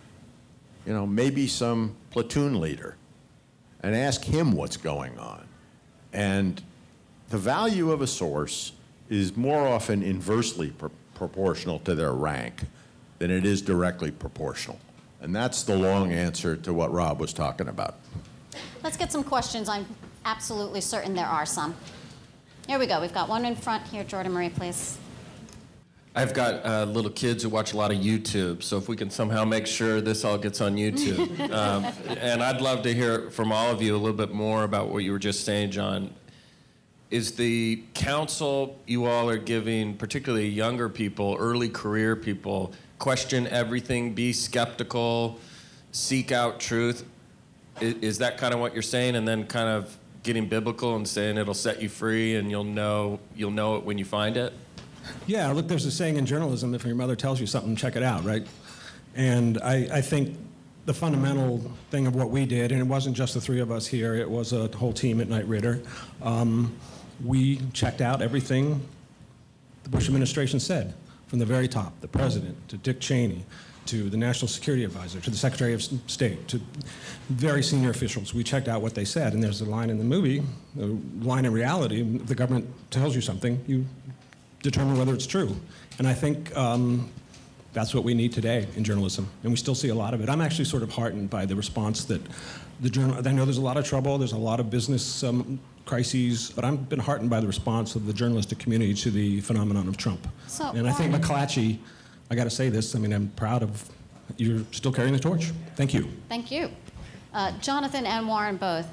you 0.87 0.93
know, 0.93 1.07
maybe 1.07 1.47
some 1.47 1.97
platoon 2.11 2.61
leader, 2.61 2.97
and 3.83 3.95
ask 3.95 4.25
him 4.25 4.53
what's 4.53 4.77
going 4.77 5.19
on. 5.19 5.47
And 6.13 6.63
the 7.31 7.39
value 7.39 7.91
of 7.93 8.03
a 8.03 8.07
source 8.07 8.73
is 9.09 9.37
more 9.37 9.67
often 9.67 10.03
inversely 10.03 10.71
pr- 10.71 10.87
proportional 11.15 11.79
to 11.81 11.95
their 11.95 12.13
rank 12.13 12.63
than 13.19 13.31
it 13.31 13.47
is 13.47 13.63
directly 13.63 14.11
proportional. 14.11 14.79
And 15.21 15.35
that's 15.35 15.63
the 15.63 15.77
long 15.77 16.13
answer 16.13 16.57
to 16.57 16.73
what 16.73 16.93
Rob 16.93 17.21
was 17.21 17.33
talking 17.33 17.69
about. 17.69 17.97
Let's 18.83 18.97
get 18.97 19.13
some 19.13 19.23
questions. 19.23 19.69
I'm 19.69 19.87
absolutely 20.25 20.81
certain 20.81 21.15
there 21.15 21.27
are 21.27 21.47
some. 21.47 21.75
Here 22.67 22.79
we 22.79 22.87
go. 22.87 23.01
We've 23.01 23.15
got 23.15 23.29
one 23.29 23.45
in 23.45 23.55
front 23.55 23.87
here. 23.87 24.05
Jordan 24.05 24.33
Marie, 24.33 24.49
please. 24.49 24.99
I've 26.15 26.35
got 26.35 26.67
uh, 26.67 26.85
little 26.87 27.11
kids 27.11 27.45
who 27.45 27.49
watch 27.49 27.73
a 27.73 27.77
lot 27.77 27.93
of 27.93 27.99
YouTube, 27.99 28.65
so 28.65 28.77
if 28.79 28.89
we 28.89 28.97
can 28.97 29.11
somehow 29.11 29.45
make 29.45 29.67
sure 29.67 30.01
this 30.01 30.25
all 30.25 30.39
gets 30.39 30.61
on 30.61 30.75
YouTube. 30.75 31.39
um, 31.53 31.85
and 32.09 32.43
I'd 32.43 32.61
love 32.61 32.83
to 32.83 32.93
hear 32.93 33.31
from 33.31 33.53
all 33.53 33.71
of 33.71 33.81
you 33.81 33.95
a 33.95 33.99
little 33.99 34.17
bit 34.17 34.33
more 34.33 34.65
about 34.65 34.89
what 34.89 35.05
you 35.05 35.13
were 35.13 35.21
just 35.21 35.45
saying, 35.45 35.71
John. 35.71 36.13
Is 37.11 37.33
the 37.33 37.83
counsel 37.95 38.79
you 38.87 39.07
all 39.07 39.29
are 39.29 39.39
giving, 39.39 39.97
particularly 39.97 40.47
younger 40.47 40.89
people, 40.89 41.37
early 41.41 41.69
career 41.69 42.15
people, 42.15 42.73
question 43.01 43.49
everything, 43.49 44.15
be 44.15 44.33
skeptical, 44.33 45.41
seek 45.91 46.31
out 46.31 46.61
truth? 46.61 47.05
Is, 47.81 47.95
is 47.95 48.19
that 48.19 48.39
kind 48.39 48.55
of 48.55 48.61
what 48.61 48.75
you're 48.75 48.83
saying? 48.83 49.17
And 49.17 49.27
then 49.27 49.47
kind 49.47 49.69
of 49.69 49.97
getting 50.23 50.47
biblical 50.47 50.95
and 50.97 51.09
saying 51.09 51.37
it'll 51.37 51.55
set 51.55 51.83
you 51.83 51.89
free 51.89 52.37
and 52.37 52.51
you'll 52.51 52.63
know 52.63 53.19
you'll 53.35 53.51
know 53.51 53.77
it 53.77 53.85
when 53.85 53.99
you 53.99 54.05
find 54.05 54.37
it? 54.37 54.53
Yeah, 55.27 55.51
look, 55.51 55.67
there's 55.67 55.87
a 55.87 55.91
saying 55.91 56.17
in 56.17 56.27
journalism 56.27 56.75
if 56.75 56.85
your 56.85 56.95
mother 56.95 57.17
tells 57.17 57.41
you 57.41 57.47
something, 57.47 57.75
check 57.75 57.97
it 57.97 58.03
out, 58.03 58.25
right? 58.25 58.47
And 59.17 59.59
I, 59.63 59.89
I 59.93 60.01
think 60.01 60.37
the 60.87 60.95
fundamental 60.95 61.59
thing 61.91 62.07
of 62.07 62.15
what 62.15 62.31
we 62.31 62.47
did, 62.47 62.71
and 62.73 62.81
it 62.81 62.87
wasn't 62.87 63.17
just 63.17 63.35
the 63.35 63.41
three 63.41 63.61
of 63.61 63.71
us 63.71 63.87
here, 63.87 64.15
it 64.15 64.29
was 64.29 64.53
a 64.53 64.69
whole 64.77 64.93
team 64.93 65.21
at 65.21 65.29
Knight 65.29 65.47
Ridder. 65.47 65.83
Um, 66.23 66.77
we 67.25 67.61
checked 67.73 68.01
out 68.01 68.23
everything 68.23 68.87
the 69.85 69.91
Bush 69.91 70.09
administration 70.09 70.61
said 70.61 70.95
from 71.27 71.39
the 71.39 71.47
very 71.47 71.69
top, 71.69 71.99
the 72.01 72.09
president 72.09 72.57
to 72.69 72.77
Dick 72.77 73.01
Cheney 73.01 73.45
to 73.87 74.11
the 74.11 74.17
national 74.17 74.47
security 74.49 74.85
advisor 74.85 75.21
to 75.21 75.31
the 75.31 75.37
secretary 75.37 75.73
of 75.73 75.83
state 76.07 76.47
to 76.49 76.61
very 77.29 77.63
senior 77.63 77.91
officials. 77.91 78.35
We 78.35 78.45
checked 78.45 78.69
out 78.69 78.83
what 78.83 78.95
they 78.95 79.05
said, 79.05 79.33
and 79.33 79.43
there's 79.43 79.61
a 79.63 79.65
line 79.65 79.91
in 79.91 79.99
the 79.99 80.05
movie, 80.05 80.43
a 80.79 80.87
line 81.25 81.45
in 81.45 81.53
reality. 81.53 82.03
The 82.03 82.35
government 82.35 82.69
tells 82.91 83.15
you 83.15 83.21
something, 83.21 83.63
you 83.67 83.87
determine 84.63 84.99
whether 84.99 85.15
it's 85.15 85.27
true. 85.27 85.57
And 85.99 86.07
I 86.07 86.15
think 86.15 86.55
um, 86.57 87.11
that's 87.73 87.95
what 87.95 88.05
we 88.05 88.15
need 88.15 88.33
today 88.33 88.67
in 88.77 88.85
journalism, 88.85 89.29
and 89.43 89.51
we 89.51 89.57
still 89.57 89.75
see 89.75 89.89
a 89.89 89.95
lot 89.95 90.15
of 90.15 90.21
it. 90.21 90.29
I'm 90.29 90.41
actually 90.41 90.67
sort 90.67 90.83
of 90.83 90.93
heartened 90.93 91.31
by 91.31 91.47
the 91.47 91.57
response 91.57 92.05
that 92.05 92.21
the 92.81 92.91
journal. 92.91 93.17
I 93.27 93.33
know 93.33 93.45
there's 93.45 93.59
a 93.59 93.63
lot 93.63 93.77
of 93.77 93.87
trouble, 93.87 94.19
there's 94.19 94.33
a 94.33 94.39
lot 94.39 94.61
of 94.61 94.71
business 94.71 95.23
um, 95.25 95.59
crises, 95.87 96.51
but 96.55 96.65
I've 96.65 96.89
been 96.89 96.99
heartened 96.99 97.31
by 97.31 97.41
the 97.41 97.47
response 97.47 97.95
of 97.97 98.07
the 98.07 98.13
journalistic 98.13 98.59
community 98.59 98.95
to 98.95 99.11
the 99.11 99.41
phenomenon 99.41 99.89
of 99.89 99.97
Trump. 99.97 100.27
So, 100.47 100.71
and 100.71 100.89
I 100.89 100.93
think 100.93 101.15
McClatchy, 101.15 101.79
I 102.31 102.35
got 102.35 102.45
to 102.45 102.51
say 102.51 102.69
this. 102.69 102.95
I 102.95 102.99
mean, 102.99 103.13
I'm 103.13 103.29
proud 103.31 103.63
of 103.63 103.91
you're 104.37 104.65
still 104.73 104.93
carrying 104.93 105.13
the 105.13 105.21
torch. 105.21 105.53
Thank 105.77 105.95
you. 105.95 106.09
Thank 106.29 106.51
you. 106.51 106.71
Uh, 107.33 107.53
Jonathan 107.59 108.07
and 108.07 108.27
Warren 108.27 108.57
both. 108.57 108.87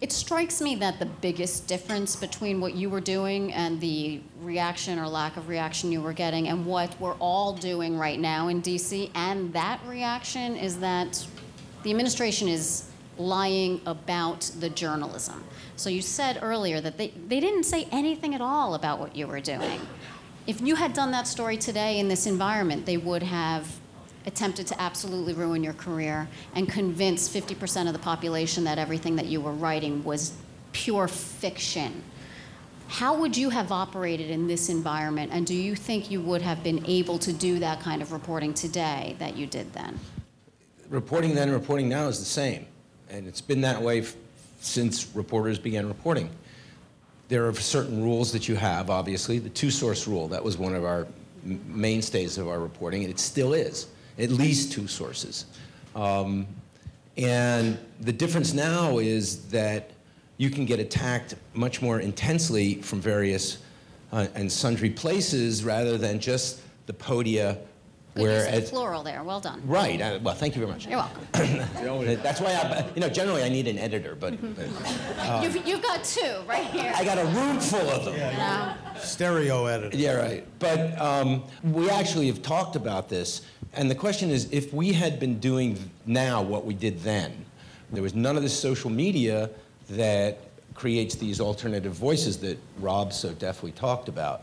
It 0.00 0.12
strikes 0.12 0.60
me 0.60 0.74
that 0.76 0.98
the 0.98 1.06
biggest 1.06 1.66
difference 1.66 2.14
between 2.14 2.60
what 2.60 2.74
you 2.74 2.90
were 2.90 3.00
doing 3.00 3.52
and 3.52 3.80
the 3.80 4.20
reaction 4.42 4.98
or 4.98 5.08
lack 5.08 5.36
of 5.36 5.48
reaction 5.48 5.90
you 5.90 6.02
were 6.02 6.12
getting 6.12 6.48
and 6.48 6.66
what 6.66 7.00
we're 7.00 7.14
all 7.14 7.54
doing 7.54 7.96
right 7.96 8.20
now 8.20 8.48
in 8.48 8.60
DC 8.60 9.10
and 9.14 9.52
that 9.54 9.80
reaction 9.86 10.56
is 10.56 10.78
that 10.80 11.26
the 11.84 11.90
administration 11.90 12.48
is 12.48 12.90
lying 13.18 13.80
about 13.86 14.50
the 14.58 14.68
journalism. 14.68 15.44
So 15.76 15.90
you 15.90 16.02
said 16.02 16.38
earlier 16.42 16.80
that 16.80 16.98
they, 16.98 17.08
they 17.08 17.40
didn't 17.40 17.64
say 17.64 17.88
anything 17.90 18.34
at 18.34 18.40
all 18.40 18.74
about 18.74 18.98
what 18.98 19.16
you 19.16 19.26
were 19.26 19.40
doing. 19.40 19.80
If 20.46 20.60
you 20.60 20.74
had 20.74 20.92
done 20.92 21.10
that 21.12 21.26
story 21.26 21.56
today 21.56 21.98
in 21.98 22.08
this 22.08 22.26
environment, 22.26 22.86
they 22.86 22.96
would 22.96 23.22
have 23.22 23.66
attempted 24.26 24.66
to 24.68 24.80
absolutely 24.80 25.34
ruin 25.34 25.62
your 25.62 25.72
career 25.74 26.28
and 26.54 26.68
convince 26.68 27.28
50% 27.28 27.86
of 27.86 27.92
the 27.92 27.98
population 27.98 28.64
that 28.64 28.78
everything 28.78 29.16
that 29.16 29.26
you 29.26 29.40
were 29.40 29.52
writing 29.52 30.02
was 30.04 30.32
pure 30.72 31.08
fiction. 31.08 32.02
How 32.88 33.16
would 33.16 33.36
you 33.36 33.50
have 33.50 33.72
operated 33.72 34.30
in 34.30 34.46
this 34.46 34.68
environment, 34.68 35.32
and 35.32 35.46
do 35.46 35.54
you 35.54 35.74
think 35.74 36.10
you 36.10 36.20
would 36.20 36.42
have 36.42 36.62
been 36.62 36.84
able 36.86 37.18
to 37.18 37.32
do 37.32 37.58
that 37.58 37.80
kind 37.80 38.02
of 38.02 38.12
reporting 38.12 38.52
today 38.54 39.16
that 39.18 39.36
you 39.36 39.46
did 39.46 39.72
then? 39.72 39.98
reporting 40.88 41.34
then 41.34 41.48
and 41.48 41.52
reporting 41.52 41.88
now 41.88 42.08
is 42.08 42.18
the 42.18 42.24
same. 42.24 42.66
And 43.14 43.28
it's 43.28 43.40
been 43.40 43.60
that 43.60 43.80
way 43.80 44.00
f- 44.00 44.16
since 44.60 45.14
reporters 45.14 45.56
began 45.56 45.86
reporting. 45.86 46.28
There 47.28 47.46
are 47.46 47.54
certain 47.54 48.02
rules 48.02 48.32
that 48.32 48.48
you 48.48 48.56
have, 48.56 48.90
obviously. 48.90 49.38
The 49.38 49.50
two 49.50 49.70
source 49.70 50.08
rule, 50.08 50.26
that 50.28 50.42
was 50.42 50.58
one 50.58 50.74
of 50.74 50.84
our 50.84 51.06
m- 51.44 51.60
mainstays 51.68 52.38
of 52.38 52.48
our 52.48 52.58
reporting, 52.58 53.04
and 53.04 53.12
it 53.12 53.20
still 53.20 53.54
is. 53.54 53.86
At 54.18 54.30
least 54.30 54.72
two 54.72 54.88
sources. 54.88 55.46
Um, 55.94 56.48
and 57.16 57.78
the 58.00 58.12
difference 58.12 58.52
now 58.52 58.98
is 58.98 59.46
that 59.50 59.90
you 60.36 60.50
can 60.50 60.64
get 60.66 60.80
attacked 60.80 61.36
much 61.52 61.80
more 61.80 62.00
intensely 62.00 62.82
from 62.82 63.00
various 63.00 63.58
uh, 64.10 64.26
and 64.34 64.50
sundry 64.50 64.90
places 64.90 65.64
rather 65.64 65.96
than 65.96 66.18
just 66.18 66.62
the 66.86 66.92
podia 66.92 67.58
Good 68.14 68.22
use 68.22 68.46
of 68.46 68.64
the 68.64 68.70
plural 68.70 69.02
there. 69.02 69.24
Well 69.24 69.40
done. 69.40 69.60
right, 69.66 70.00
uh, 70.00 70.20
well, 70.22 70.34
thank 70.34 70.54
you 70.54 70.60
very 70.60 70.72
much. 70.72 70.86
You're 70.86 70.98
welcome. 70.98 71.26
That's 72.22 72.40
why 72.40 72.52
I, 72.52 72.86
you 72.94 73.00
know, 73.00 73.08
generally 73.08 73.42
I 73.42 73.48
need 73.48 73.66
an 73.66 73.76
editor, 73.76 74.14
but, 74.14 74.40
but, 74.54 74.66
uh, 75.18 75.40
You've, 75.42 75.66
you've 75.66 75.82
got 75.82 76.04
two 76.04 76.36
right 76.46 76.64
here. 76.66 76.92
I 76.94 77.04
got 77.04 77.18
a 77.18 77.24
room 77.24 77.58
full 77.58 77.88
of 77.90 78.04
them. 78.04 78.16
No. 78.16 78.74
Stereo 79.00 79.66
editor. 79.66 79.96
Yeah, 79.96 80.14
right. 80.14 80.46
But 80.60 81.00
um, 81.00 81.42
we 81.64 81.90
actually 81.90 82.28
have 82.28 82.40
talked 82.40 82.76
about 82.76 83.08
this, 83.08 83.42
and 83.72 83.90
the 83.90 83.96
question 83.96 84.30
is 84.30 84.48
if 84.52 84.72
we 84.72 84.92
had 84.92 85.18
been 85.18 85.40
doing 85.40 85.78
now 86.06 86.40
what 86.40 86.64
we 86.64 86.74
did 86.74 87.00
then, 87.00 87.44
there 87.92 88.02
was 88.02 88.14
none 88.14 88.36
of 88.36 88.44
this 88.44 88.58
social 88.58 88.90
media 88.90 89.50
that 89.90 90.38
creates 90.74 91.16
these 91.16 91.40
alternative 91.40 91.92
voices 91.92 92.38
that 92.38 92.58
Rob 92.78 93.12
so 93.12 93.32
deftly 93.32 93.72
talked 93.72 94.08
about, 94.08 94.42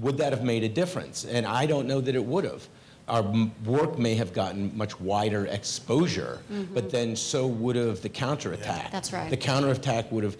would 0.00 0.18
that 0.18 0.32
have 0.32 0.44
made 0.44 0.62
a 0.62 0.68
difference? 0.68 1.24
And 1.24 1.46
I 1.46 1.66
don't 1.66 1.86
know 1.86 2.00
that 2.00 2.14
it 2.14 2.24
would 2.24 2.44
have. 2.44 2.68
Our 3.08 3.22
work 3.64 3.98
may 3.98 4.14
have 4.14 4.32
gotten 4.32 4.76
much 4.76 5.00
wider 5.00 5.46
exposure, 5.46 6.40
but 6.74 6.90
then 6.90 7.16
so 7.16 7.46
would 7.46 7.76
have 7.76 8.02
the 8.02 8.08
counterattack. 8.08 8.90
That's 8.90 9.12
right. 9.12 9.30
The 9.30 9.36
counterattack 9.36 10.12
would 10.12 10.24
have 10.24 10.36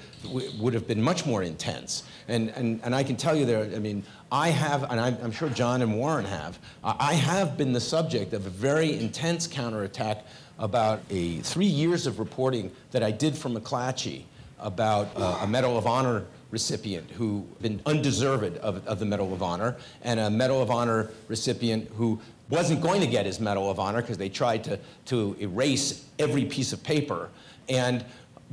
would 0.59 0.75
have 0.75 0.87
been 0.87 1.03
much 1.03 1.25
more 1.27 1.43
intense. 1.43 2.03
And 2.29 2.51
and 2.51 2.81
and 2.85 2.95
I 2.95 3.03
can 3.03 3.17
tell 3.17 3.35
you 3.35 3.47
there. 3.47 3.65
I 3.75 3.79
mean, 3.79 4.03
I 4.31 4.51
have, 4.51 4.83
and 4.91 5.01
I'm, 5.01 5.17
I'm 5.23 5.33
sure 5.33 5.49
John 5.49 5.81
and 5.81 5.97
Warren 5.97 6.27
have. 6.27 6.59
I 6.85 6.97
I 6.99 7.15
have 7.15 7.57
been 7.57 7.73
the 7.73 7.81
subject 7.81 8.35
of 8.35 8.47
a 8.47 8.51
very 8.51 8.99
intense 8.99 9.47
counterattack 9.47 10.27
about 10.59 11.01
a 11.11 11.39
three 11.39 11.67
years 11.67 12.07
of 12.07 12.19
reporting 12.19 12.71
that 12.91 13.03
I 13.03 13.11
did 13.11 13.37
for 13.37 13.49
McClatchy 13.49 14.25
about 14.59 15.09
uh, 15.17 15.39
a 15.43 15.47
Medal 15.47 15.79
of 15.79 15.87
Honor 15.87 16.25
recipient 16.51 17.11
who 17.13 17.47
been 17.61 17.81
undeserved 17.87 18.57
of, 18.59 18.87
of 18.87 18.99
the 18.99 19.05
Medal 19.05 19.33
of 19.33 19.43
Honor, 19.43 19.77
and 20.03 20.19
a 20.19 20.31
Medal 20.31 20.61
of 20.61 20.71
Honor 20.71 21.11
recipient 21.29 21.89
who 21.97 22.21
wasn't 22.49 22.81
going 22.81 23.01
to 23.01 23.07
get 23.07 23.27
his 23.27 23.41
Medal 23.41 23.71
of 23.71 23.79
Honor 23.79 24.01
because 24.01 24.19
they 24.19 24.29
tried 24.29 24.65
to, 24.65 24.79
to 25.07 25.37
erase 25.41 26.07
every 26.19 26.45
piece 26.45 26.73
of 26.73 26.83
paper. 26.83 27.29
And 27.69 28.05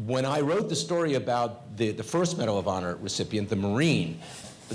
when 0.05 0.25
I 0.25 0.41
wrote 0.41 0.67
the 0.69 0.75
story 0.75 1.13
about 1.13 1.77
the, 1.77 1.91
the 1.91 2.03
first 2.03 2.37
Medal 2.37 2.57
of 2.59 2.67
Honor 2.67 2.95
recipient, 2.97 3.49
the 3.49 3.55
Marine, 3.55 4.19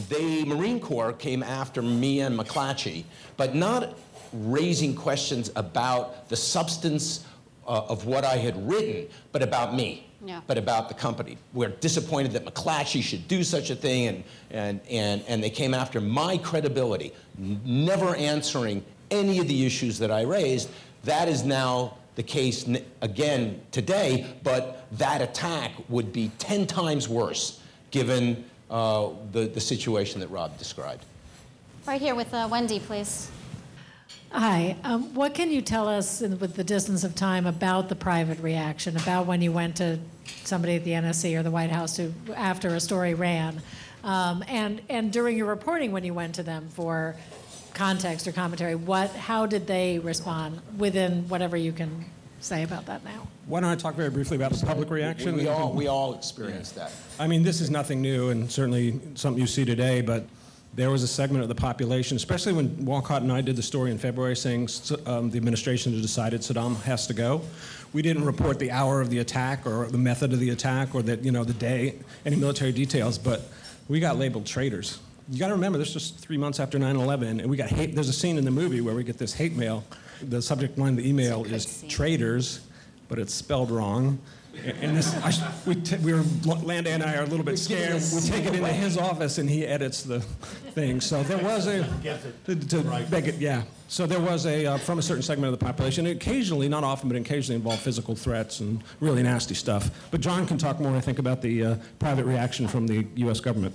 the 0.09 0.45
Marine 0.47 0.81
Corps 0.81 1.13
came 1.13 1.43
after 1.43 1.83
me 1.83 2.21
and 2.21 2.39
McClatchy, 2.39 3.05
but 3.37 3.55
not 3.55 3.99
raising 4.33 4.95
questions 4.95 5.51
about 5.57 6.29
the 6.29 6.37
substance 6.37 7.25
uh, 7.67 7.83
of 7.89 8.07
what 8.07 8.25
I 8.25 8.37
had 8.37 8.69
written, 8.69 9.09
but 9.33 9.43
about 9.43 9.75
me 9.75 10.07
Yeah. 10.25 10.41
but 10.47 10.57
about 10.57 10.89
the 10.89 10.95
company. 10.95 11.37
We're 11.53 11.69
disappointed 11.69 12.33
that 12.33 12.45
McClatchy 12.47 13.03
should 13.03 13.27
do 13.29 13.43
such 13.45 13.71
a 13.71 13.75
thing, 13.77 14.07
and, 14.09 14.25
and, 14.51 14.81
and, 14.89 15.23
and 15.29 15.43
they 15.43 15.51
came 15.51 15.75
after 15.75 16.01
my 16.01 16.39
credibility, 16.39 17.13
never 17.37 18.15
answering 18.15 18.85
any 19.11 19.39
of 19.39 19.49
the 19.49 19.67
issues 19.67 19.99
that 19.99 20.11
I 20.11 20.23
raised. 20.23 20.71
That 21.05 21.29
is 21.29 21.45
now 21.45 21.97
the 22.17 22.23
case 22.23 22.69
n- 22.69 22.85
again 23.01 23.61
today, 23.71 24.27
but 24.43 24.87
that 24.93 25.23
attack 25.23 25.73
would 25.89 26.13
be 26.13 26.31
10 26.39 26.67
times 26.67 27.09
worse 27.09 27.61
given 27.91 28.45
uh, 28.71 29.11
the, 29.33 29.47
the 29.47 29.61
situation 29.61 30.21
that 30.21 30.29
Rob 30.29 30.57
described. 30.59 31.05
Right 31.87 32.01
here 32.01 32.15
with 32.15 32.33
uh, 32.35 32.47
Wendy, 32.51 32.79
please. 32.79 33.31
Hi. 34.33 34.77
Um, 34.85 35.13
what 35.15 35.35
can 35.35 35.51
you 35.51 35.61
tell 35.61 35.89
us 35.89 36.23
in, 36.23 36.39
with 36.39 36.55
the 36.55 36.63
distance 36.63 37.03
of 37.03 37.17
time 37.17 37.47
about 37.47 37.89
the 37.89 37.97
private 37.97 38.39
reaction, 38.39 38.97
about 38.97 39.27
when 39.27 39.43
you 39.43 39.51
went 39.51 39.77
to 39.77 39.99
somebody 40.45 40.77
at 40.77 40.85
the 40.85 40.93
NSC 40.93 41.37
or 41.37 41.43
the 41.43 41.51
White 41.51 41.71
House 41.71 41.97
who, 41.97 42.13
after 42.37 42.69
a 42.69 42.81
story 42.81 43.15
ran, 43.15 43.61
um, 44.05 44.45
and 44.47 44.81
and 44.89 45.13
during 45.13 45.37
your 45.37 45.47
reporting 45.47 45.91
when 45.91 46.05
you 46.05 46.15
went 46.15 46.35
to 46.37 46.43
them 46.43 46.69
for 46.69 47.17
context 47.81 48.29
or 48.29 48.33
commentary, 48.33 48.75
what 48.75 49.11
how 49.13 49.47
did 49.47 49.67
they 49.67 49.99
respond 50.01 50.61
within 50.77 51.27
whatever 51.31 51.57
you 51.57 51.73
can 51.73 52.05
say 52.39 52.63
about 52.63 52.85
that 52.85 53.03
now? 53.05 53.27
Why 53.47 53.61
don't 53.61 53.71
I 53.71 53.75
talk 53.75 53.95
very 53.95 54.11
briefly 54.11 54.37
about 54.37 54.53
the 54.53 54.67
public 54.67 54.91
reaction? 54.91 55.35
We 55.35 55.49
all, 55.49 55.73
we 55.73 55.87
all 55.87 56.15
experienced 56.15 56.75
that. 56.75 56.93
I 57.19 57.27
mean, 57.27 57.43
this 57.43 57.63
is 57.63 57.71
nothing 57.71 58.03
new 58.03 58.29
and 58.29 58.53
certainly 58.53 59.01
something 59.15 59.41
you 59.41 59.47
see 59.47 59.65
today, 59.65 60.03
but 60.03 60.27
there 60.75 60.91
was 60.91 61.03
a 61.03 61.09
segment 61.09 61.43
of 61.43 61.49
the 61.49 61.55
population, 61.55 62.17
especially 62.17 62.53
when 62.53 62.85
Walcott 62.85 63.23
and 63.23 63.33
I 63.33 63.41
did 63.41 63.57
the 63.57 63.63
story 63.63 63.91
in 63.91 63.97
February 63.99 64.37
saying 64.37 64.69
um, 65.07 65.31
the 65.31 65.39
administration 65.39 65.95
had 65.95 66.03
decided 66.03 66.43
Saddam 66.43 66.81
has 66.83 67.07
to 67.07 67.15
go. 67.15 67.41
We 67.95 68.03
didn't 68.03 68.27
report 68.27 68.59
the 68.59 68.71
hour 68.71 69.01
of 69.01 69.09
the 69.09 69.21
attack 69.21 69.67
or 69.67 69.87
the 69.87 69.99
method 69.99 70.35
of 70.35 70.39
the 70.39 70.51
attack 70.51 70.95
or 70.95 71.01
that, 71.03 71.25
you 71.25 71.33
know, 71.33 71.45
the 71.45 71.55
day, 71.55 71.97
any 72.27 72.37
military 72.37 72.73
details, 72.73 73.17
but 73.17 73.41
we 73.89 74.01
got 74.01 74.19
labeled 74.19 74.45
traitors. 74.45 74.99
You 75.31 75.39
got 75.39 75.49
to 75.49 75.55
remember, 75.55 75.79
this 75.79 75.89
is 75.89 75.95
just 75.95 76.19
three 76.19 76.37
months 76.37 76.59
after 76.59 76.77
9/11, 76.77 77.41
and 77.41 77.47
we 77.47 77.57
got 77.57 77.69
hate. 77.69 77.95
There's 77.95 78.09
a 78.09 78.13
scene 78.13 78.37
in 78.37 78.45
the 78.45 78.51
movie 78.51 78.81
where 78.81 78.97
we 78.97 79.05
get 79.05 79.17
this 79.17 79.33
hate 79.33 79.55
mail. 79.57 79.85
The 80.23 80.43
subject 80.43 80.77
line 80.77 80.91
of 80.91 80.97
the 80.97 81.09
email 81.09 81.45
is 81.45 81.85
traitors, 81.89 82.61
but 83.09 83.19
it's 83.19 83.33
spelled 83.33 83.71
wrong. 83.71 84.19
And 84.65 84.97
this, 84.97 85.15
I, 85.23 85.53
we, 85.65 85.77
t- 85.77 85.97
we 85.99 86.13
were, 86.13 86.23
Landay 86.45 86.89
and 86.91 87.03
I 87.05 87.17
are 87.17 87.23
a 87.23 87.27
little 87.27 87.45
bit 87.45 87.59
scared. 87.59 88.03
We 88.13 88.21
take 88.21 88.45
it 88.45 88.55
into 88.55 88.67
his 88.67 88.99
office 88.99 89.39
and 89.39 89.49
he 89.49 89.65
edits 89.65 90.03
the 90.03 90.21
thing. 90.21 91.01
So 91.01 91.23
there 91.23 91.39
was 91.39 91.69
a, 91.69 91.85
to, 92.47 92.57
to 92.57 93.07
make 93.11 93.29
it, 93.29 93.37
yeah. 93.37 93.63
So 93.87 94.07
there 94.07 94.21
was 94.21 94.47
a, 94.47 94.67
uh, 94.67 94.79
from 94.79 94.99
a 94.99 95.03
certain 95.03 95.23
segment 95.23 95.55
of 95.55 95.59
the 95.59 95.65
population, 95.65 96.05
occasionally, 96.07 96.69
not 96.69 96.83
often, 96.83 97.09
but 97.09 97.17
occasionally 97.17 97.57
involved 97.57 97.81
physical 97.81 98.17
threats 98.17 98.59
and 98.59 98.83
really 98.99 99.23
nasty 99.23 99.55
stuff. 99.55 99.91
But 100.11 100.21
John 100.21 100.47
can 100.47 100.59
talk 100.59 100.81
more, 100.81 100.97
I 100.97 101.01
think, 101.01 101.21
about 101.21 101.41
the 101.41 101.65
uh, 101.65 101.77
private 102.01 102.25
reaction 102.25 102.67
from 102.67 102.89
the 102.89 103.07
U.S. 103.15 103.39
government. 103.39 103.75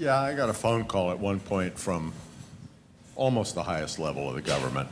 Yeah, 0.00 0.18
I 0.18 0.34
got 0.34 0.48
a 0.48 0.54
phone 0.54 0.86
call 0.86 1.10
at 1.10 1.18
one 1.18 1.40
point 1.40 1.78
from 1.78 2.14
almost 3.16 3.54
the 3.54 3.62
highest 3.62 3.98
level 3.98 4.30
of 4.30 4.34
the 4.34 4.40
government 4.40 4.88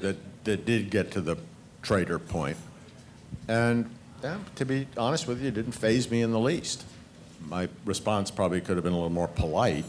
that, 0.00 0.16
that 0.44 0.64
did 0.64 0.88
get 0.88 1.10
to 1.10 1.20
the 1.20 1.36
traitor 1.82 2.18
point. 2.18 2.56
And 3.46 3.90
yeah, 4.22 4.38
to 4.54 4.64
be 4.64 4.86
honest 4.96 5.26
with 5.26 5.42
you, 5.42 5.48
it 5.48 5.54
didn't 5.54 5.72
faze 5.72 6.10
me 6.10 6.22
in 6.22 6.32
the 6.32 6.40
least. 6.40 6.82
My 7.46 7.68
response 7.84 8.30
probably 8.30 8.62
could 8.62 8.76
have 8.78 8.84
been 8.84 8.94
a 8.94 8.96
little 8.96 9.10
more 9.10 9.28
polite 9.28 9.84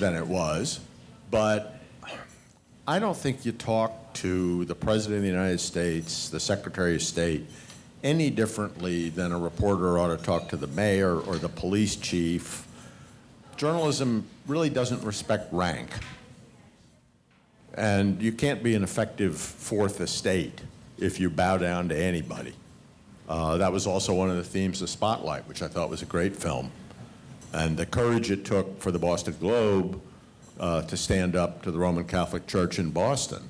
than 0.00 0.16
it 0.16 0.26
was, 0.26 0.80
but 1.30 1.78
I 2.88 2.98
don't 2.98 3.16
think 3.16 3.46
you 3.46 3.52
talk 3.52 4.14
to 4.14 4.64
the 4.64 4.74
President 4.74 5.18
of 5.18 5.22
the 5.22 5.28
United 5.28 5.60
States, 5.60 6.28
the 6.28 6.40
Secretary 6.40 6.96
of 6.96 7.02
State, 7.02 7.46
any 8.02 8.30
differently 8.30 9.10
than 9.10 9.30
a 9.30 9.38
reporter 9.38 9.96
ought 9.96 10.08
to 10.08 10.20
talk 10.20 10.48
to 10.48 10.56
the 10.56 10.66
mayor 10.66 11.20
or 11.20 11.36
the 11.36 11.48
police 11.48 11.94
chief. 11.94 12.64
Journalism 13.58 14.24
really 14.46 14.70
doesn't 14.70 15.02
respect 15.02 15.52
rank. 15.52 15.90
And 17.74 18.22
you 18.22 18.30
can't 18.30 18.62
be 18.62 18.76
an 18.76 18.84
effective 18.84 19.36
fourth 19.36 20.00
estate 20.00 20.60
if 20.96 21.18
you 21.18 21.28
bow 21.28 21.58
down 21.58 21.88
to 21.88 21.96
anybody. 21.96 22.54
Uh, 23.28 23.56
that 23.58 23.72
was 23.72 23.84
also 23.84 24.14
one 24.14 24.30
of 24.30 24.36
the 24.36 24.44
themes 24.44 24.80
of 24.80 24.88
Spotlight, 24.88 25.46
which 25.48 25.60
I 25.60 25.66
thought 25.66 25.90
was 25.90 26.02
a 26.02 26.06
great 26.06 26.36
film. 26.36 26.70
And 27.52 27.76
the 27.76 27.84
courage 27.84 28.30
it 28.30 28.44
took 28.44 28.80
for 28.80 28.92
the 28.92 28.98
Boston 28.98 29.34
Globe 29.40 30.00
uh, 30.60 30.82
to 30.82 30.96
stand 30.96 31.34
up 31.34 31.62
to 31.62 31.72
the 31.72 31.78
Roman 31.78 32.04
Catholic 32.04 32.46
Church 32.46 32.78
in 32.78 32.90
Boston 32.90 33.42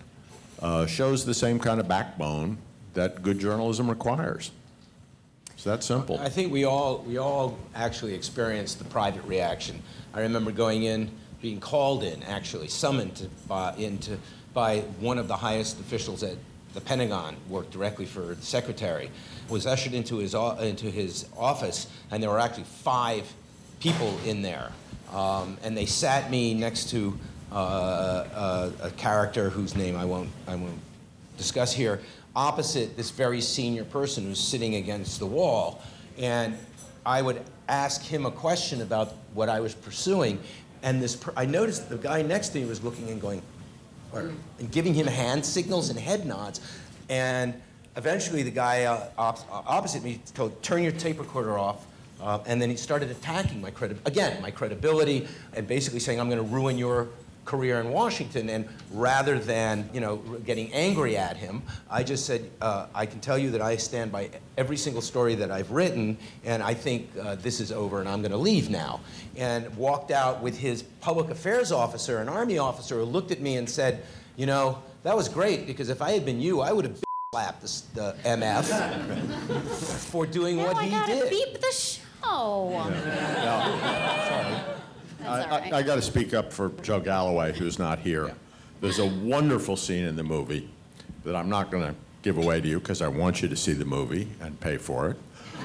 uh, 0.60 0.86
shows 0.86 1.26
the 1.26 1.34
same 1.34 1.58
kind 1.58 1.80
of 1.80 1.86
backbone 1.86 2.56
that 2.94 3.22
good 3.22 3.38
journalism 3.38 3.90
requires. 3.90 4.52
It's 5.58 5.64
that 5.64 5.82
simple. 5.82 6.20
I 6.20 6.28
think 6.28 6.52
we 6.52 6.62
all 6.62 6.98
we 6.98 7.18
all 7.18 7.58
actually 7.74 8.14
experienced 8.14 8.78
the 8.78 8.84
private 8.84 9.24
reaction. 9.24 9.82
I 10.14 10.20
remember 10.20 10.52
going 10.52 10.84
in, 10.84 11.10
being 11.42 11.58
called 11.58 12.04
in, 12.04 12.22
actually 12.22 12.68
summoned 12.68 13.16
to, 13.16 13.28
by, 13.48 13.74
into 13.74 14.18
by 14.54 14.82
one 15.00 15.18
of 15.18 15.26
the 15.26 15.34
highest 15.34 15.80
officials 15.80 16.22
at 16.22 16.36
the 16.74 16.80
Pentagon, 16.80 17.34
worked 17.48 17.72
directly 17.72 18.06
for 18.06 18.36
the 18.36 18.40
secretary, 18.40 19.10
was 19.48 19.66
ushered 19.66 19.94
into 19.94 20.18
his 20.18 20.32
into 20.32 20.92
his 20.92 21.26
office, 21.36 21.88
and 22.12 22.22
there 22.22 22.30
were 22.30 22.38
actually 22.38 22.62
five 22.62 23.24
people 23.80 24.16
in 24.24 24.42
there, 24.42 24.70
um, 25.12 25.58
and 25.64 25.76
they 25.76 25.86
sat 25.86 26.30
me 26.30 26.54
next 26.54 26.90
to 26.90 27.18
uh, 27.50 28.70
a, 28.80 28.86
a 28.86 28.90
character 28.92 29.50
whose 29.50 29.74
name 29.74 29.96
I 29.96 30.04
won't 30.04 30.30
I 30.46 30.54
won't 30.54 30.78
discuss 31.36 31.72
here, 31.72 32.00
opposite 32.38 32.96
this 32.96 33.11
very 33.11 33.40
senior 33.40 33.85
person 33.85 34.22
who's 34.24 34.38
sitting 34.38 34.77
against 34.77 35.18
the 35.18 35.27
wall. 35.27 35.83
And 36.16 36.57
I 37.05 37.20
would 37.20 37.43
ask 37.68 38.01
him 38.01 38.26
a 38.26 38.30
question 38.30 38.80
about 38.80 39.12
what 39.34 39.49
I 39.49 39.59
was 39.59 39.74
pursuing. 39.74 40.39
And 40.84 41.03
this, 41.03 41.16
per- 41.16 41.32
I 41.36 41.47
noticed 41.47 41.89
the 41.89 41.97
guy 41.97 42.22
next 42.22 42.51
to 42.51 42.61
me 42.61 42.64
was 42.66 42.80
looking 42.84 43.09
and 43.09 43.20
going, 43.20 43.43
or, 44.12 44.30
and 44.61 44.70
giving 44.70 44.95
him 44.95 45.09
hand 45.09 45.45
signals 45.45 45.91
and 45.91 45.99
head 45.99 46.26
nods. 46.26 46.61
And 47.09 47.61
eventually 47.97 48.45
the 48.45 48.53
guy 48.53 48.84
uh, 48.84 49.09
op- 49.18 49.45
opposite 49.51 50.05
me 50.05 50.20
told, 50.34 50.62
turn 50.62 50.84
your 50.84 50.93
tape 50.93 51.18
recorder 51.18 51.59
off. 51.59 51.86
Uh, 52.20 52.39
and 52.47 52.62
then 52.62 52.70
he 52.70 52.76
started 52.76 53.11
attacking 53.11 53.61
my 53.61 53.72
credi- 53.72 53.97
again, 54.05 54.41
my 54.41 54.53
credibility, 54.53 55.26
and 55.55 55.66
basically 55.66 55.99
saying, 55.99 56.20
I'm 56.20 56.28
going 56.30 56.45
to 56.45 56.55
ruin 56.55 56.78
your 56.78 57.09
career 57.49 57.80
in 57.80 57.88
Washington. 57.90 58.51
And 58.51 58.68
rather 58.92 59.38
than, 59.38 59.88
you 59.94 60.01
know, 60.01 60.16
getting 60.44 60.70
angry 60.74 61.16
at 61.16 61.36
him, 61.38 61.62
I 61.90 62.03
just 62.03 62.26
said, 62.26 62.51
uh, 62.61 62.86
I 62.94 63.07
can 63.07 63.20
tell 63.20 63.38
you 63.38 63.51
that 63.53 63.62
I 63.62 63.76
stand 63.76 64.12
by 64.12 64.28
every 64.59 64.76
single 64.76 65.01
story 65.01 65.34
that 65.36 65.51
I've 65.51 65.70
written, 65.70 66.18
and 66.44 66.62
I 66.62 66.74
think 66.74 67.09
uh, 67.20 67.36
this 67.36 67.59
is 67.59 67.72
over 67.72 68.01
and 68.01 68.09
I'm 68.09 68.20
going 68.20 68.32
to 68.32 68.36
leave 68.51 68.68
now. 68.68 69.01
And 69.36 69.74
walked 69.76 70.11
out 70.11 70.42
with 70.42 70.59
his 70.59 70.82
public 71.01 71.30
affairs 71.30 71.72
officer, 71.72 72.18
an 72.18 72.28
Army 72.28 72.59
officer, 72.59 72.96
who 72.96 73.05
looked 73.05 73.30
at 73.30 73.40
me 73.40 73.57
and 73.57 73.68
said, 73.68 74.05
you 74.36 74.44
know, 74.46 74.82
that 75.03 75.16
was 75.16 75.28
great 75.28 75.66
because 75.66 75.88
if 75.88 76.03
I 76.03 76.11
had 76.11 76.26
been 76.26 76.40
you, 76.40 76.61
I 76.61 76.72
would 76.72 76.84
have 76.84 76.99
slapped 77.34 77.62
the, 77.62 77.82
the 77.94 78.16
MF 78.28 78.64
for 80.11 80.26
doing 80.26 80.57
Now 80.59 80.66
what 80.66 80.76
I 80.76 80.84
he 80.84 81.14
did. 81.14 81.30
beep 81.30 81.61
the 81.61 81.72
show. 81.72 81.99
I, 85.29 85.43
I, 85.43 85.76
I 85.79 85.83
got 85.83 85.97
to 85.97 86.03
speak 86.03 86.35
up 86.35 86.53
for 86.53 86.70
Joe 86.83 87.01
Galloway, 87.01 87.53
who's 87.53 87.79
not 87.79 87.99
here. 87.99 88.35
There's 88.81 88.99
a 88.99 89.07
wonderful 89.07 89.76
scene 89.76 90.05
in 90.05 90.16
the 90.16 90.22
movie 90.22 90.68
that 91.24 91.37
I'm 91.37 91.49
not 91.49 91.70
going 91.70 91.83
to 91.83 91.95
give 92.22 92.39
away 92.39 92.61
to 92.61 92.68
you 92.68 92.81
because 92.81 93.03
I 93.03 93.09
want 93.09 93.43
you 93.43 93.49
to 93.49 93.57
see 93.57 93.72
the 93.72 93.85
movie 93.85 94.29
and 94.41 94.59
pay 94.61 94.76
for 94.76 95.11
it. 95.11 95.16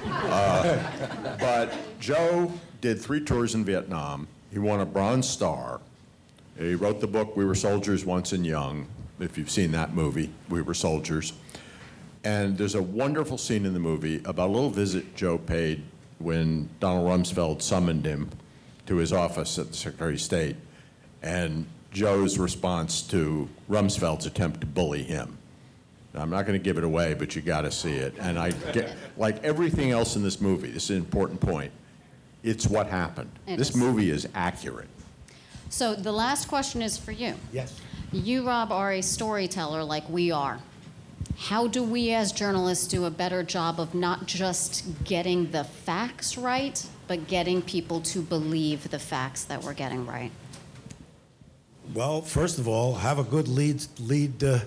Uh, 0.05 1.38
but 1.39 1.74
Joe 1.99 2.51
did 2.82 2.99
three 2.99 3.24
tours 3.24 3.55
in 3.55 3.64
Vietnam. 3.64 4.28
He 4.51 4.59
won 4.59 4.82
a 4.82 4.86
Bronze 4.86 5.28
Star. 5.28 5.80
He 6.57 6.76
wrote 6.76 6.99
the 6.99 7.07
book 7.07 7.36
We 7.36 7.45
Were 7.45 7.55
Soldiers 7.55 8.05
Once 8.05 8.34
and 8.34 8.45
Young. 8.45 8.88
If 9.20 9.38
you've 9.38 9.49
seen 9.49 9.72
that 9.72 9.93
movie, 9.93 10.30
We 10.49 10.61
Were 10.61 10.74
Soldiers. 10.74 11.34
And 12.24 12.57
there's 12.57 12.76
a 12.76 12.82
wonderful 12.82 13.38
scene 13.38 13.66
in 13.66 13.74
the 13.74 13.80
movie 13.80 14.22
about 14.26 14.49
a 14.49 14.51
little 14.51 14.70
visit 14.70 15.16
Joe 15.16 15.38
paid 15.38 15.84
when 16.20 16.70
Donald 16.80 17.07
Rumsfeld 17.07 17.61
summoned 17.61 18.05
him 18.05 18.30
to 18.86 18.97
his 18.97 19.13
office 19.13 19.57
at 19.57 19.67
the 19.67 19.73
Secretary 19.73 20.13
of 20.13 20.21
State, 20.21 20.55
and 21.21 21.65
Joe's 21.91 22.38
response 22.38 23.01
to 23.03 23.47
Rumsfeld's 23.69 24.25
attempt 24.25 24.61
to 24.61 24.67
bully 24.67 25.03
him. 25.03 25.38
Now, 26.13 26.21
I'm 26.21 26.29
not 26.29 26.45
going 26.45 26.59
to 26.59 26.63
give 26.63 26.77
it 26.77 26.84
away, 26.84 27.13
but 27.13 27.36
you 27.36 27.41
got 27.41 27.61
to 27.61 27.71
see 27.71 27.93
it. 27.93 28.15
And 28.19 28.38
I 28.38 28.51
get, 28.71 28.95
like 29.17 29.43
everything 29.43 29.91
else 29.91 30.15
in 30.15 30.23
this 30.23 30.39
movie, 30.39 30.69
this 30.69 30.86
is 30.86 30.89
an 30.91 30.97
important 30.97 31.39
point. 31.39 31.71
It's 32.43 32.67
what 32.67 32.88
happened. 32.88 33.31
It 33.47 33.57
this 33.57 33.71
is. 33.71 33.77
movie 33.77 34.09
is 34.09 34.27
accurate. 34.36 34.89
So 35.69 35.95
the 35.95 36.11
last 36.11 36.47
question 36.47 36.81
is 36.84 36.97
for 36.97 37.11
you. 37.11 37.34
Yes. 37.51 37.79
You, 38.11 38.45
Rob, 38.45 38.71
are 38.71 38.91
a 38.91 39.01
storyteller 39.01 39.84
like 39.84 40.07
we 40.07 40.29
are. 40.29 40.59
How 41.36 41.65
do 41.65 41.81
we 41.81 42.11
as 42.11 42.31
journalists 42.31 42.86
do 42.86 43.05
a 43.05 43.09
better 43.09 43.41
job 43.41 43.79
of 43.79 43.95
not 43.95 44.27
just 44.27 45.03
getting 45.03 45.49
the 45.49 45.63
facts 45.63 46.38
right, 46.38 46.86
but 47.07 47.27
getting 47.27 47.61
people 47.61 48.01
to 48.01 48.21
believe 48.21 48.89
the 48.89 48.99
facts 48.99 49.43
that 49.45 49.63
we're 49.63 49.73
getting 49.73 50.05
right? 50.05 50.31
Well, 51.93 52.21
first 52.21 52.59
of 52.59 52.67
all, 52.67 52.95
have 52.95 53.19
a 53.19 53.23
good 53.23 53.47
lead 53.47 53.83
lead 53.99 54.43
uh, 54.43 54.59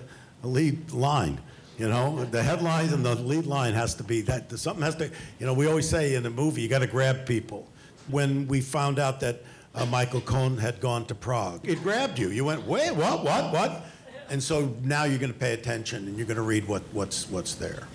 lead 0.43 0.91
line. 0.91 1.39
You 1.77 1.89
know, 1.89 2.25
the 2.25 2.41
headlines 2.41 2.91
and 2.91 3.05
the 3.05 3.15
lead 3.15 3.45
line 3.45 3.73
has 3.73 3.93
to 3.95 4.03
be 4.03 4.21
that 4.21 4.51
something 4.57 4.83
has 4.83 4.95
to. 4.95 5.11
You 5.39 5.45
know, 5.45 5.53
we 5.53 5.67
always 5.67 5.87
say 5.87 6.15
in 6.15 6.25
a 6.25 6.29
movie 6.29 6.61
you 6.61 6.67
got 6.67 6.79
to 6.79 6.87
grab 6.87 7.25
people. 7.25 7.67
When 8.09 8.47
we 8.47 8.61
found 8.61 8.99
out 8.99 9.19
that 9.19 9.43
uh, 9.75 9.85
Michael 9.85 10.21
Cohen 10.21 10.57
had 10.57 10.79
gone 10.79 11.05
to 11.05 11.15
Prague, 11.15 11.67
it 11.67 11.83
grabbed 11.83 12.17
you. 12.17 12.29
You 12.29 12.45
went, 12.45 12.65
wait, 12.65 12.91
what, 12.91 13.23
what, 13.23 13.53
what? 13.53 13.85
And 14.29 14.41
so 14.41 14.73
now 14.83 15.05
you're 15.05 15.19
going 15.19 15.33
to 15.33 15.39
pay 15.39 15.53
attention 15.53 16.07
and 16.07 16.17
you're 16.17 16.27
going 16.27 16.37
to 16.37 16.43
read 16.43 16.67
what, 16.67 16.83
what's 16.91 17.29
what's 17.29 17.55
there. 17.55 17.87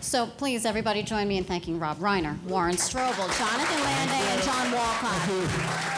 So 0.00 0.26
please, 0.26 0.64
everybody, 0.64 1.02
join 1.02 1.28
me 1.28 1.36
in 1.36 1.44
thanking 1.44 1.78
Rob 1.78 1.98
Reiner, 1.98 2.42
Warren 2.44 2.76
Strobel, 2.76 3.38
Jonathan 3.38 3.84
Landay, 3.84 4.34
and 4.34 4.42
John 4.42 4.72
Walcott. 4.72 5.90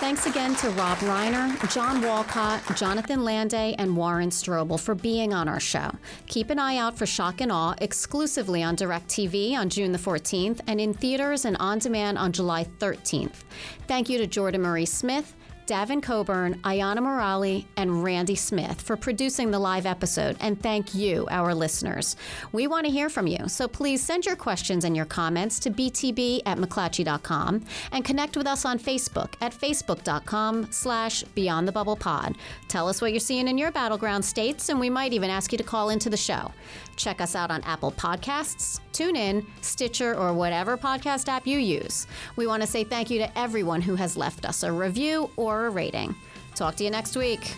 Thanks 0.00 0.26
again 0.26 0.54
to 0.56 0.70
Rob 0.70 0.96
Reiner, 0.98 1.74
John 1.74 2.00
Walcott, 2.00 2.62
Jonathan 2.76 3.20
Landay, 3.20 3.74
and 3.78 3.96
Warren 3.96 4.30
Strobel 4.30 4.78
for 4.78 4.94
being 4.94 5.34
on 5.34 5.48
our 5.48 5.58
show. 5.58 5.90
Keep 6.28 6.50
an 6.50 6.58
eye 6.60 6.76
out 6.76 6.96
for 6.96 7.04
Shock 7.04 7.40
and 7.40 7.50
Awe 7.50 7.74
exclusively 7.78 8.62
on 8.62 8.76
DirecTV 8.76 9.54
on 9.54 9.68
June 9.68 9.90
the 9.90 9.98
14th 9.98 10.60
and 10.68 10.80
in 10.80 10.94
theaters 10.94 11.44
and 11.44 11.56
on 11.58 11.80
demand 11.80 12.16
on 12.16 12.30
July 12.30 12.64
13th. 12.64 13.42
Thank 13.88 14.08
you 14.08 14.18
to 14.18 14.26
Jordan 14.28 14.62
Marie 14.62 14.86
Smith, 14.86 15.34
Davin 15.68 16.02
Coburn, 16.02 16.54
Ayana 16.62 17.00
Morali, 17.00 17.66
and 17.76 18.02
Randy 18.02 18.34
Smith 18.34 18.80
for 18.80 18.96
producing 18.96 19.50
the 19.50 19.58
live 19.58 19.84
episode, 19.84 20.34
and 20.40 20.58
thank 20.62 20.94
you, 20.94 21.28
our 21.30 21.54
listeners. 21.54 22.16
We 22.52 22.66
want 22.66 22.86
to 22.86 22.90
hear 22.90 23.10
from 23.10 23.26
you, 23.26 23.48
so 23.48 23.68
please 23.68 24.02
send 24.02 24.24
your 24.24 24.34
questions 24.34 24.84
and 24.84 24.96
your 24.96 25.04
comments 25.04 25.58
to 25.58 25.70
btb 25.70 26.40
at 26.46 26.56
mcclatchy.com 26.56 27.66
and 27.92 28.02
connect 28.02 28.38
with 28.38 28.46
us 28.46 28.64
on 28.64 28.78
Facebook 28.78 29.34
at 29.42 29.52
facebook.com 29.52 30.72
slash 30.72 31.22
beyond 31.34 31.68
the 31.68 31.72
bubble 31.72 31.96
pod. 31.96 32.36
Tell 32.68 32.88
us 32.88 33.02
what 33.02 33.12
you're 33.12 33.20
seeing 33.20 33.46
in 33.46 33.58
your 33.58 33.70
battleground 33.70 34.24
states, 34.24 34.70
and 34.70 34.80
we 34.80 34.88
might 34.88 35.12
even 35.12 35.28
ask 35.28 35.52
you 35.52 35.58
to 35.58 35.64
call 35.64 35.90
into 35.90 36.08
the 36.08 36.16
show. 36.16 36.50
Check 36.98 37.20
us 37.20 37.34
out 37.34 37.50
on 37.50 37.62
Apple 37.62 37.92
Podcasts, 37.92 38.80
TuneIn, 38.92 39.46
Stitcher, 39.60 40.14
or 40.14 40.34
whatever 40.34 40.76
podcast 40.76 41.28
app 41.28 41.46
you 41.46 41.58
use. 41.58 42.06
We 42.36 42.46
want 42.46 42.62
to 42.62 42.66
say 42.66 42.84
thank 42.84 43.08
you 43.08 43.18
to 43.20 43.38
everyone 43.38 43.80
who 43.80 43.94
has 43.94 44.16
left 44.16 44.44
us 44.44 44.64
a 44.64 44.72
review 44.72 45.30
or 45.36 45.66
a 45.66 45.70
rating. 45.70 46.14
Talk 46.54 46.74
to 46.76 46.84
you 46.84 46.90
next 46.90 47.16
week. 47.16 47.54